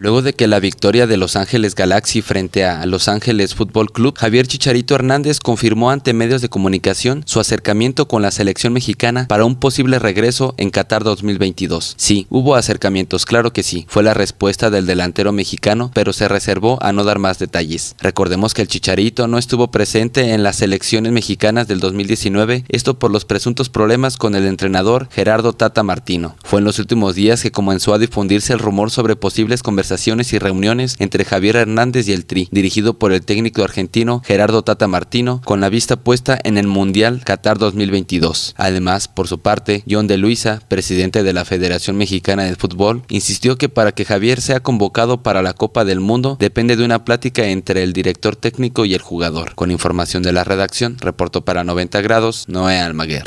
[0.03, 4.19] Luego de que la victoria de Los Ángeles Galaxy frente a Los Ángeles Fútbol Club,
[4.19, 9.45] Javier Chicharito Hernández confirmó ante medios de comunicación su acercamiento con la selección mexicana para
[9.45, 11.95] un posible regreso en Qatar 2022.
[11.99, 16.83] Sí, hubo acercamientos, claro que sí, fue la respuesta del delantero mexicano, pero se reservó
[16.83, 17.95] a no dar más detalles.
[18.01, 23.13] Recordemos que el Chicharito no estuvo presente en las selecciones mexicanas del 2019, esto por
[23.13, 26.35] los presuntos problemas con el entrenador Gerardo Tata Martino.
[26.43, 29.92] Fue en los últimos días que comenzó a difundirse el rumor sobre posibles conversaciones
[30.33, 34.89] y reuniones entre Javier Hernández y el Tri, dirigido por el técnico argentino Gerardo Tata
[34.89, 38.55] Martino, con la vista puesta en el Mundial Qatar 2022.
[38.57, 43.59] Además, por su parte, John de Luisa, presidente de la Federación Mexicana de Fútbol, insistió
[43.59, 47.49] que para que Javier sea convocado para la Copa del Mundo depende de una plática
[47.49, 49.55] entre el director técnico y el jugador.
[49.55, 53.27] Con información de la redacción, reportó para 90 grados Noé Almaguer.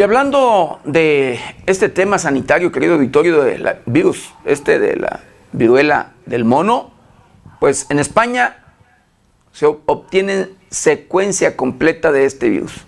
[0.00, 5.20] Y hablando de este tema sanitario, querido auditorio, del virus, este de la
[5.52, 6.90] viruela del mono,
[7.58, 8.64] pues en España
[9.52, 12.86] se obtiene secuencia completa de este virus.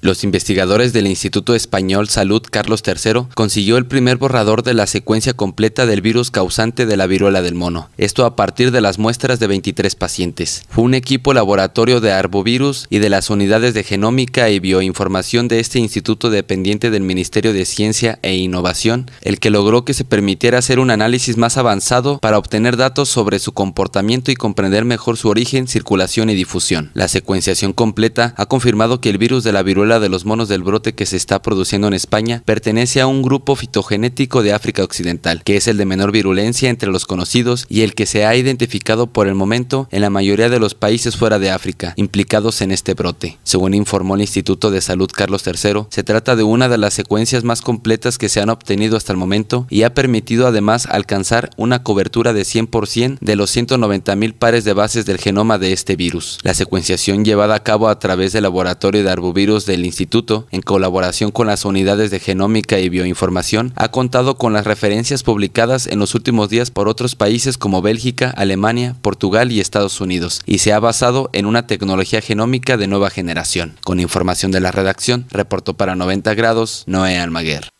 [0.00, 5.32] Los investigadores del Instituto Español Salud Carlos III consiguió el primer borrador de la secuencia
[5.32, 9.40] completa del virus causante de la viruela del mono, esto a partir de las muestras
[9.40, 10.62] de 23 pacientes.
[10.68, 15.58] Fue un equipo laboratorio de arbovirus y de las unidades de genómica y bioinformación de
[15.58, 20.58] este instituto dependiente del Ministerio de Ciencia e Innovación el que logró que se permitiera
[20.58, 25.28] hacer un análisis más avanzado para obtener datos sobre su comportamiento y comprender mejor su
[25.28, 26.90] origen, circulación y difusión.
[26.94, 30.48] La secuenciación completa ha confirmado que el virus de la viruela viruela de los monos
[30.48, 34.84] del brote que se está produciendo en España pertenece a un grupo fitogenético de África
[34.84, 38.36] Occidental, que es el de menor virulencia entre los conocidos y el que se ha
[38.36, 42.70] identificado por el momento en la mayoría de los países fuera de África implicados en
[42.70, 43.38] este brote.
[43.44, 47.44] Según informó el Instituto de Salud Carlos III, se trata de una de las secuencias
[47.44, 51.82] más completas que se han obtenido hasta el momento y ha permitido además alcanzar una
[51.82, 56.40] cobertura de 100% de los 190 mil pares de bases del genoma de este virus.
[56.42, 61.30] La secuenciación llevada a cabo a través del laboratorio de arbovirus del instituto, en colaboración
[61.30, 66.14] con las unidades de genómica y bioinformación, ha contado con las referencias publicadas en los
[66.14, 70.80] últimos días por otros países como Bélgica, Alemania, Portugal y Estados Unidos, y se ha
[70.80, 73.76] basado en una tecnología genómica de nueva generación.
[73.84, 77.70] Con información de la redacción, reportó para 90 grados Noé Almaguer.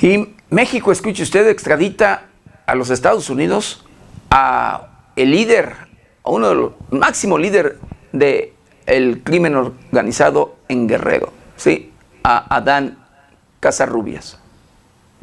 [0.00, 2.26] Y México, escuche usted, extradita
[2.66, 3.84] a los Estados Unidos
[4.30, 4.87] a
[5.18, 5.74] el líder,
[6.24, 7.78] uno de los máximo líder
[8.12, 8.52] del
[8.86, 11.92] el crimen organizado en Guerrero, ¿sí?
[12.22, 12.98] a Adán
[13.60, 14.40] Casarrubias.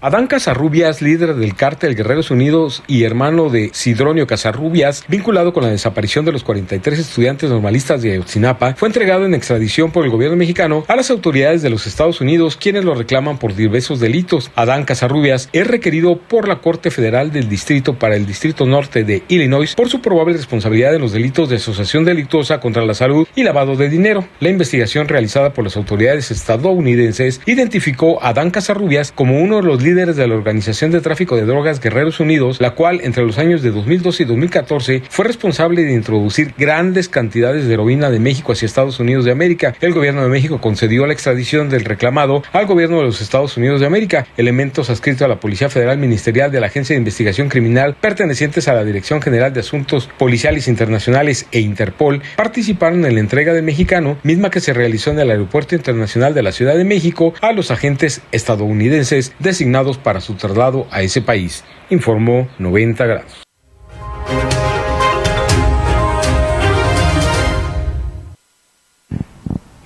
[0.06, 5.72] Adán Casarrubias, líder del cártel Guerreros Unidos y hermano de Sidronio Casarrubias, vinculado con la
[5.72, 10.38] desaparición de los 43 estudiantes normalistas de Ayotzinapa, fue entregado en extradición por el gobierno
[10.38, 14.52] mexicano a las autoridades de los Estados Unidos, quienes lo reclaman por diversos delitos.
[14.54, 19.24] Adán Casarrubias es requerido por la Corte Federal del Distrito para el Distrito Norte de
[19.28, 23.42] Illinois por su probable responsabilidad en los delitos de asociación delictuosa contra la salud y
[23.42, 24.24] lavado de dinero.
[24.40, 29.82] La investigación realizada por las autoridades estadounidenses identificó a Adán Casarrubias como uno de los
[29.82, 33.62] líderes de la Organización de Tráfico de Drogas Guerreros Unidos, la cual entre los años
[33.62, 38.66] de 2012 y 2014 fue responsable de introducir grandes cantidades de heroína de México hacia
[38.66, 39.74] Estados Unidos de América.
[39.80, 43.80] El gobierno de México concedió la extradición del reclamado al gobierno de los Estados Unidos
[43.80, 44.28] de América.
[44.36, 48.74] Elementos adscritos a la Policía Federal Ministerial de la Agencia de Investigación Criminal pertenecientes a
[48.74, 54.18] la Dirección General de Asuntos Policiales Internacionales e Interpol participaron en la entrega del mexicano,
[54.24, 57.72] misma que se realizó en el Aeropuerto Internacional de la Ciudad de México a los
[57.72, 63.44] agentes estadounidenses designados para su traslado a ese país, informó 90 grados.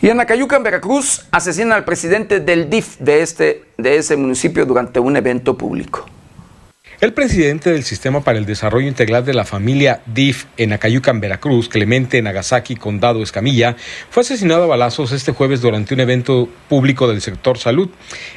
[0.02, 4.66] Y en Acayuca, en Veracruz, asesinan al presidente del DIF de, este, de ese municipio
[4.66, 6.06] durante un evento público.
[7.02, 11.70] El presidente del Sistema para el Desarrollo Integral de la Familia DIF en Acayucan, Veracruz,
[11.70, 13.78] Clemente Nagasaki, Condado Escamilla,
[14.10, 17.90] fue asesinado a balazos este jueves durante un evento público del sector salud.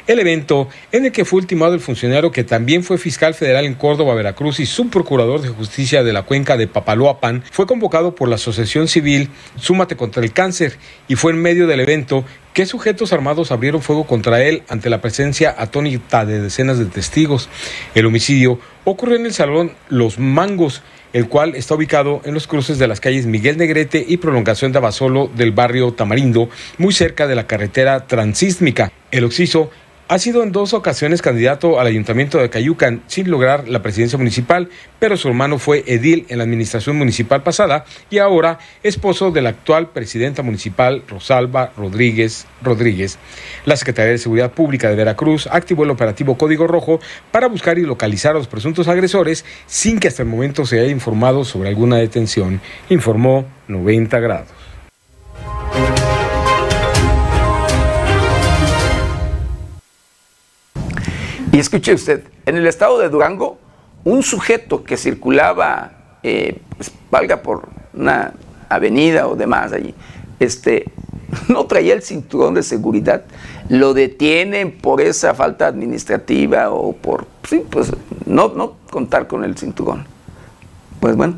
[0.06, 3.74] El evento, en el que fue ultimado el funcionario que también fue fiscal federal en
[3.74, 8.36] Córdoba, Veracruz y subprocurador de justicia de la cuenca de Papaloapan, fue convocado por la
[8.36, 13.50] Asociación Civil Súmate contra el Cáncer y fue en medio del evento ¿Qué sujetos armados
[13.50, 17.48] abrieron fuego contra él ante la presencia atónita de decenas de testigos?
[17.94, 20.82] El homicidio ocurrió en el salón Los Mangos,
[21.14, 24.78] el cual está ubicado en los cruces de las calles Miguel Negrete y Prolongación de
[24.78, 28.92] Abasolo del barrio Tamarindo, muy cerca de la carretera transísmica.
[29.10, 29.70] El occiso
[30.12, 34.68] ha sido en dos ocasiones candidato al ayuntamiento de Cayucan sin lograr la presidencia municipal,
[34.98, 39.48] pero su hermano fue edil en la administración municipal pasada y ahora esposo de la
[39.48, 43.18] actual presidenta municipal Rosalba Rodríguez Rodríguez.
[43.64, 47.00] La Secretaría de Seguridad Pública de Veracruz activó el operativo Código Rojo
[47.30, 50.90] para buscar y localizar a los presuntos agresores sin que hasta el momento se haya
[50.90, 52.60] informado sobre alguna detención,
[52.90, 54.48] informó 90 grados.
[61.52, 63.58] Y escuche usted, en el estado de Durango,
[64.04, 68.32] un sujeto que circulaba, eh, pues, valga por una
[68.70, 69.94] avenida o demás allí,
[70.40, 70.86] este,
[71.48, 73.24] no traía el cinturón de seguridad,
[73.68, 77.92] lo detienen por esa falta administrativa o por, sí, pues
[78.24, 80.06] no, no contar con el cinturón.
[81.00, 81.34] Pues bueno,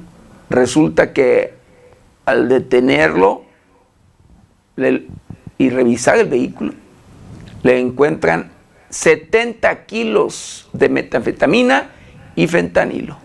[0.49, 1.55] resulta que
[2.25, 3.43] al detenerlo
[5.59, 6.73] y revisar el vehículo,
[7.65, 8.54] le encuentran
[8.95, 11.91] 70 kilos de metanfetamina
[12.37, 13.19] y fentanilo.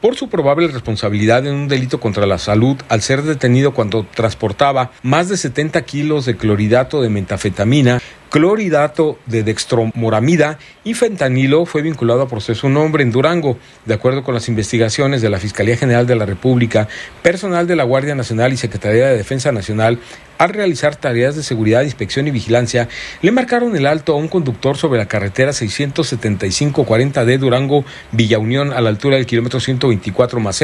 [0.00, 4.90] Por su probable responsabilidad en un delito contra la salud al ser detenido cuando transportaba
[5.04, 8.02] más de 70 kilos de cloridato de metafetamina,
[8.34, 13.58] cloridato de dextromoramida y fentanilo fue vinculado a proceso un hombre en Durango.
[13.84, 16.88] De acuerdo con las investigaciones de la Fiscalía General de la República,
[17.22, 20.00] personal de la Guardia Nacional y Secretaría de Defensa Nacional,
[20.36, 22.88] al realizar tareas de seguridad, inspección y vigilancia,
[23.22, 28.72] le marcaron el alto a un conductor sobre la carretera 675-40 de Durango, Villa Unión,
[28.72, 30.60] a la altura del kilómetro 124 más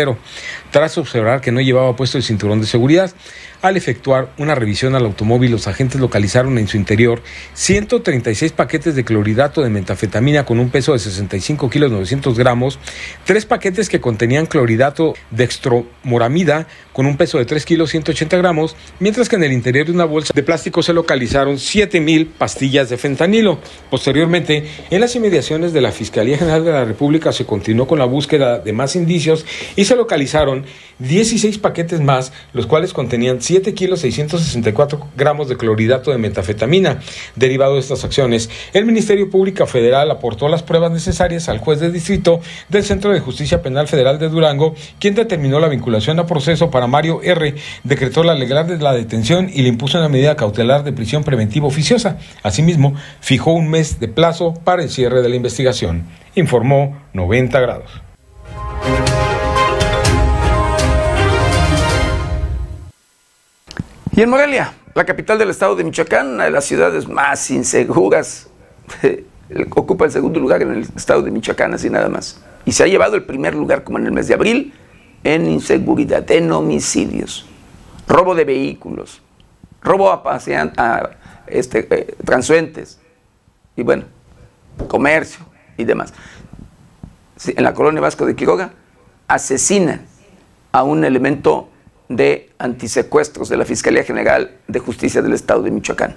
[0.73, 3.13] tras observar que no llevaba puesto el cinturón de seguridad.
[3.63, 9.05] Al efectuar una revisión al automóvil, los agentes localizaron en su interior 136 paquetes de
[9.05, 12.79] clorhidrato de metafetamina con un peso de 65 kilos 900 gramos,
[13.27, 19.29] tres paquetes que contenían clorhidrato dextromoramida con un peso de 3 kilos 180 gramos, mientras
[19.29, 23.59] que en el interior de una bolsa de plástico se localizaron 7.000 pastillas de fentanilo.
[23.91, 28.05] Posteriormente, en las inmediaciones de la Fiscalía General de la República se continuó con la
[28.05, 30.65] búsqueda de más indicios y se localizaron
[30.99, 37.01] 16 paquetes más, los cuales contenían 7 kilos 664 gramos de clorhidrato de metafetamina.
[37.37, 41.91] Derivado de estas acciones, el Ministerio Público Federal aportó las pruebas necesarias al juez de
[41.91, 46.71] distrito del Centro de Justicia Penal Federal de Durango, quien determinó la vinculación a proceso
[46.71, 50.85] para Mario R., decretó la legalidad de la detención y le impuso una medida cautelar
[50.85, 52.19] de prisión preventiva oficiosa.
[52.43, 57.91] Asimismo, fijó un mes de plazo para el cierre de la investigación, informó 90 grados.
[64.13, 68.49] Y en Morelia, la capital del estado de Michoacán, una de las ciudades más inseguras,
[69.75, 72.41] ocupa el segundo lugar en el estado de Michoacán, así nada más.
[72.67, 74.75] Y se ha llevado el primer lugar, como en el mes de abril,
[75.25, 77.47] en inseguridad, en homicidios,
[78.09, 79.23] robo de vehículos,
[79.83, 81.11] robo a, a
[81.47, 82.99] este, eh, transuentes,
[83.77, 84.05] y bueno,
[84.89, 85.45] comercio
[85.77, 86.13] y demás.
[87.47, 88.73] en la colonia Vasco de Quiroga
[89.29, 90.07] asesinan
[90.73, 91.69] a un elemento
[92.09, 96.17] de antisecuestros de la Fiscalía General de Justicia del Estado de Michoacán.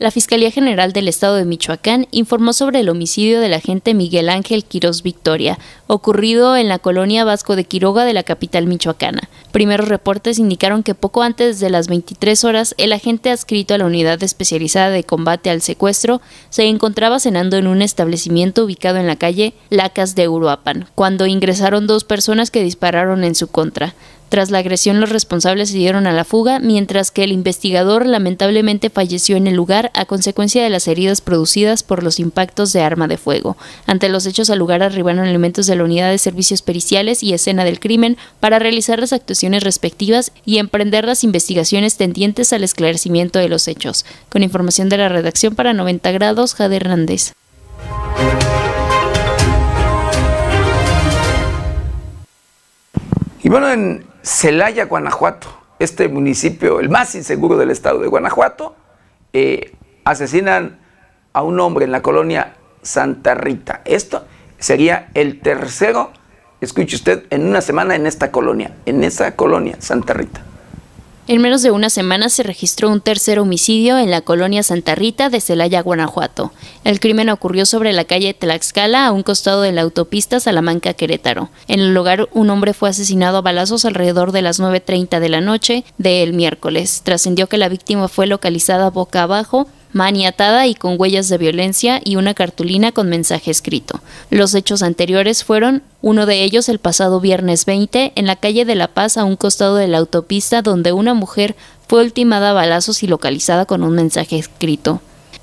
[0.00, 4.64] La Fiscalía General del Estado de Michoacán informó sobre el homicidio del agente Miguel Ángel
[4.64, 9.28] Quirós Victoria, ocurrido en la colonia Vasco de Quiroga de la capital michoacana.
[9.52, 13.84] Primeros reportes indicaron que poco antes de las 23 horas, el agente adscrito a la
[13.84, 19.16] Unidad Especializada de Combate al Secuestro se encontraba cenando en un establecimiento ubicado en la
[19.16, 23.94] calle Lacas de Uruapan, cuando ingresaron dos personas que dispararon en su contra.
[24.30, 28.88] Tras la agresión, los responsables se dieron a la fuga, mientras que el investigador lamentablemente
[28.88, 33.08] falleció en el lugar a consecuencia de las heridas producidas por los impactos de arma
[33.08, 33.56] de fuego.
[33.86, 37.64] Ante los hechos al lugar arribaron elementos de la Unidad de Servicios Periciales y Escena
[37.64, 43.48] del Crimen para realizar las actuaciones respectivas y emprender las investigaciones tendientes al esclarecimiento de
[43.48, 44.06] los hechos.
[44.28, 47.32] Con información de la redacción para 90 grados, Jade Hernández.
[53.42, 55.48] Y bueno, en Celaya, Guanajuato,
[55.78, 58.76] este municipio, el más inseguro del estado de Guanajuato,
[59.32, 60.78] eh, asesinan
[61.32, 63.80] a un hombre en la colonia Santa Rita.
[63.84, 64.24] Esto
[64.58, 66.10] sería el tercero,
[66.60, 70.42] escuche usted, en una semana en esta colonia, en esa colonia Santa Rita.
[71.30, 75.30] En menos de una semana se registró un tercer homicidio en la colonia Santa Rita
[75.30, 76.50] de Celaya, Guanajuato.
[76.82, 81.48] El crimen ocurrió sobre la calle Tlaxcala, a un costado de la autopista Salamanca-Querétaro.
[81.68, 85.40] En el lugar, un hombre fue asesinado a balazos alrededor de las 9.30 de la
[85.40, 87.02] noche del miércoles.
[87.04, 92.16] Trascendió que la víctima fue localizada boca abajo maniatada y con huellas de violencia y
[92.16, 94.00] una cartulina con mensaje escrito.
[94.30, 98.74] Los hechos anteriores fueron uno de ellos el pasado viernes 20 en la calle de
[98.74, 101.56] La Paz a un costado de la autopista donde una mujer
[101.88, 105.00] fue ultimada a balazos y localizada con un mensaje escrito.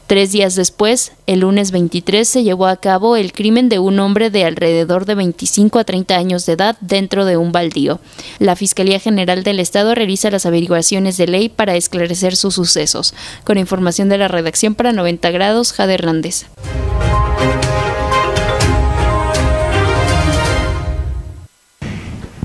[0.08, 4.30] Tres días después, el lunes 23, se llevó a cabo el crimen de un hombre
[4.30, 8.00] de alrededor de 25 a 30 años de edad dentro de un baldío.
[8.40, 13.14] La Fiscalía General del Estado realiza las averiguaciones de ley para esclarecer sus sucesos.
[13.44, 16.46] Con información de la redacción para 90 grados, Jade Hernández.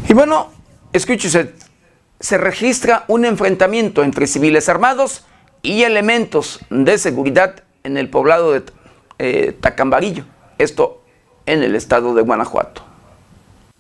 [0.09, 0.51] Y bueno,
[0.93, 1.53] escúchese,
[2.19, 5.23] se registra un enfrentamiento entre civiles armados
[5.63, 8.63] y elementos de seguridad en el poblado de
[9.19, 10.25] eh, Tacambarillo,
[10.59, 11.03] esto
[11.47, 12.92] en el estado de Guanajuato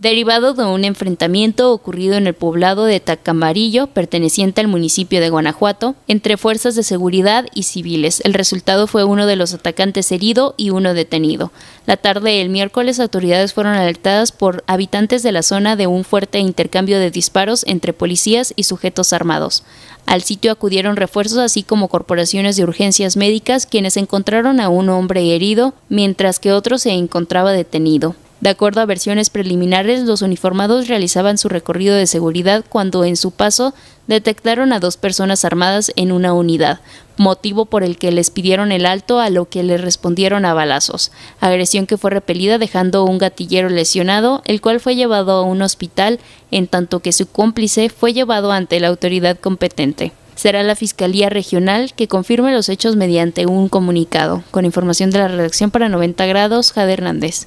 [0.02, 5.94] derivado de un enfrentamiento ocurrido en el poblado de Tacamarillo, perteneciente al municipio de Guanajuato,
[6.08, 8.20] entre fuerzas de seguridad y civiles.
[8.24, 11.52] El resultado fue uno de los atacantes herido y uno detenido.
[11.86, 16.40] La tarde del miércoles, autoridades fueron alertadas por habitantes de la zona de un fuerte
[16.40, 19.62] intercambio de disparos entre policías y sujetos armados.
[20.06, 25.32] Al sitio acudieron refuerzos así como corporaciones de urgencias médicas quienes encontraron a un hombre
[25.32, 28.16] herido mientras que otro se encontraba detenido.
[28.42, 33.30] De acuerdo a versiones preliminares, los uniformados realizaban su recorrido de seguridad cuando en su
[33.30, 33.72] paso
[34.08, 36.80] detectaron a dos personas armadas en una unidad,
[37.16, 41.12] motivo por el que les pidieron el alto a lo que le respondieron a balazos,
[41.38, 46.18] agresión que fue repelida dejando un gatillero lesionado, el cual fue llevado a un hospital
[46.50, 50.10] en tanto que su cómplice fue llevado ante la autoridad competente.
[50.34, 54.42] Será la Fiscalía Regional que confirme los hechos mediante un comunicado.
[54.50, 57.46] Con información de la redacción para 90 grados, Jade Hernández.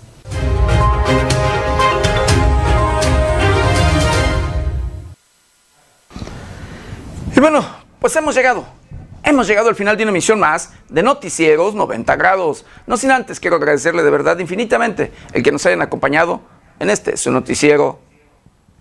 [7.35, 7.65] Y bueno,
[7.99, 8.65] pues hemos llegado
[9.27, 12.63] Hemos llegado al final de una emisión más de Noticieros 90 grados.
[12.85, 16.41] No sin antes quiero agradecerle de verdad infinitamente el que nos hayan acompañado
[16.77, 17.99] en este su noticiero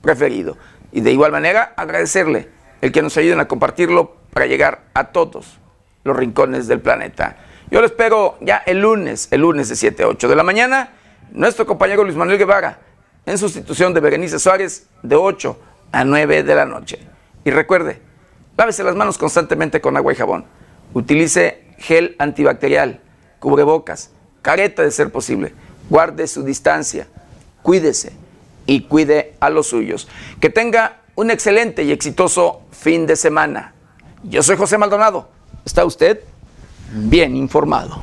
[0.03, 0.59] preferido.
[0.93, 2.51] Y de igual manera agradecerle
[2.83, 5.59] el que nos ayuden a compartirlo para llegar a todos
[6.05, 7.39] los rincones del planeta.
[7.71, 10.91] Yo lo espero ya el lunes, el lunes de 7 a 8 de la mañana.
[11.33, 12.81] Nuestro compañero Luis Manuel Guevara,
[13.25, 15.59] en sustitución de Berenice Suárez, de 8
[15.91, 16.99] a 9 de la noche.
[17.47, 18.03] Y recuerde,
[18.57, 20.45] Lávese las manos constantemente con agua y jabón.
[20.93, 23.01] Utilice gel antibacterial,
[23.41, 24.11] cubrebocas,
[24.43, 25.55] careta de ser posible.
[25.91, 27.09] Guarde su distancia,
[27.63, 28.13] cuídese
[28.67, 30.09] y cuide a los suyos.
[30.41, 33.75] Que tenga un excelente y exitoso fin de semana.
[34.23, 35.29] Yo soy José Maldonado.
[35.65, 36.21] ¿Está usted
[36.93, 38.03] bien informado?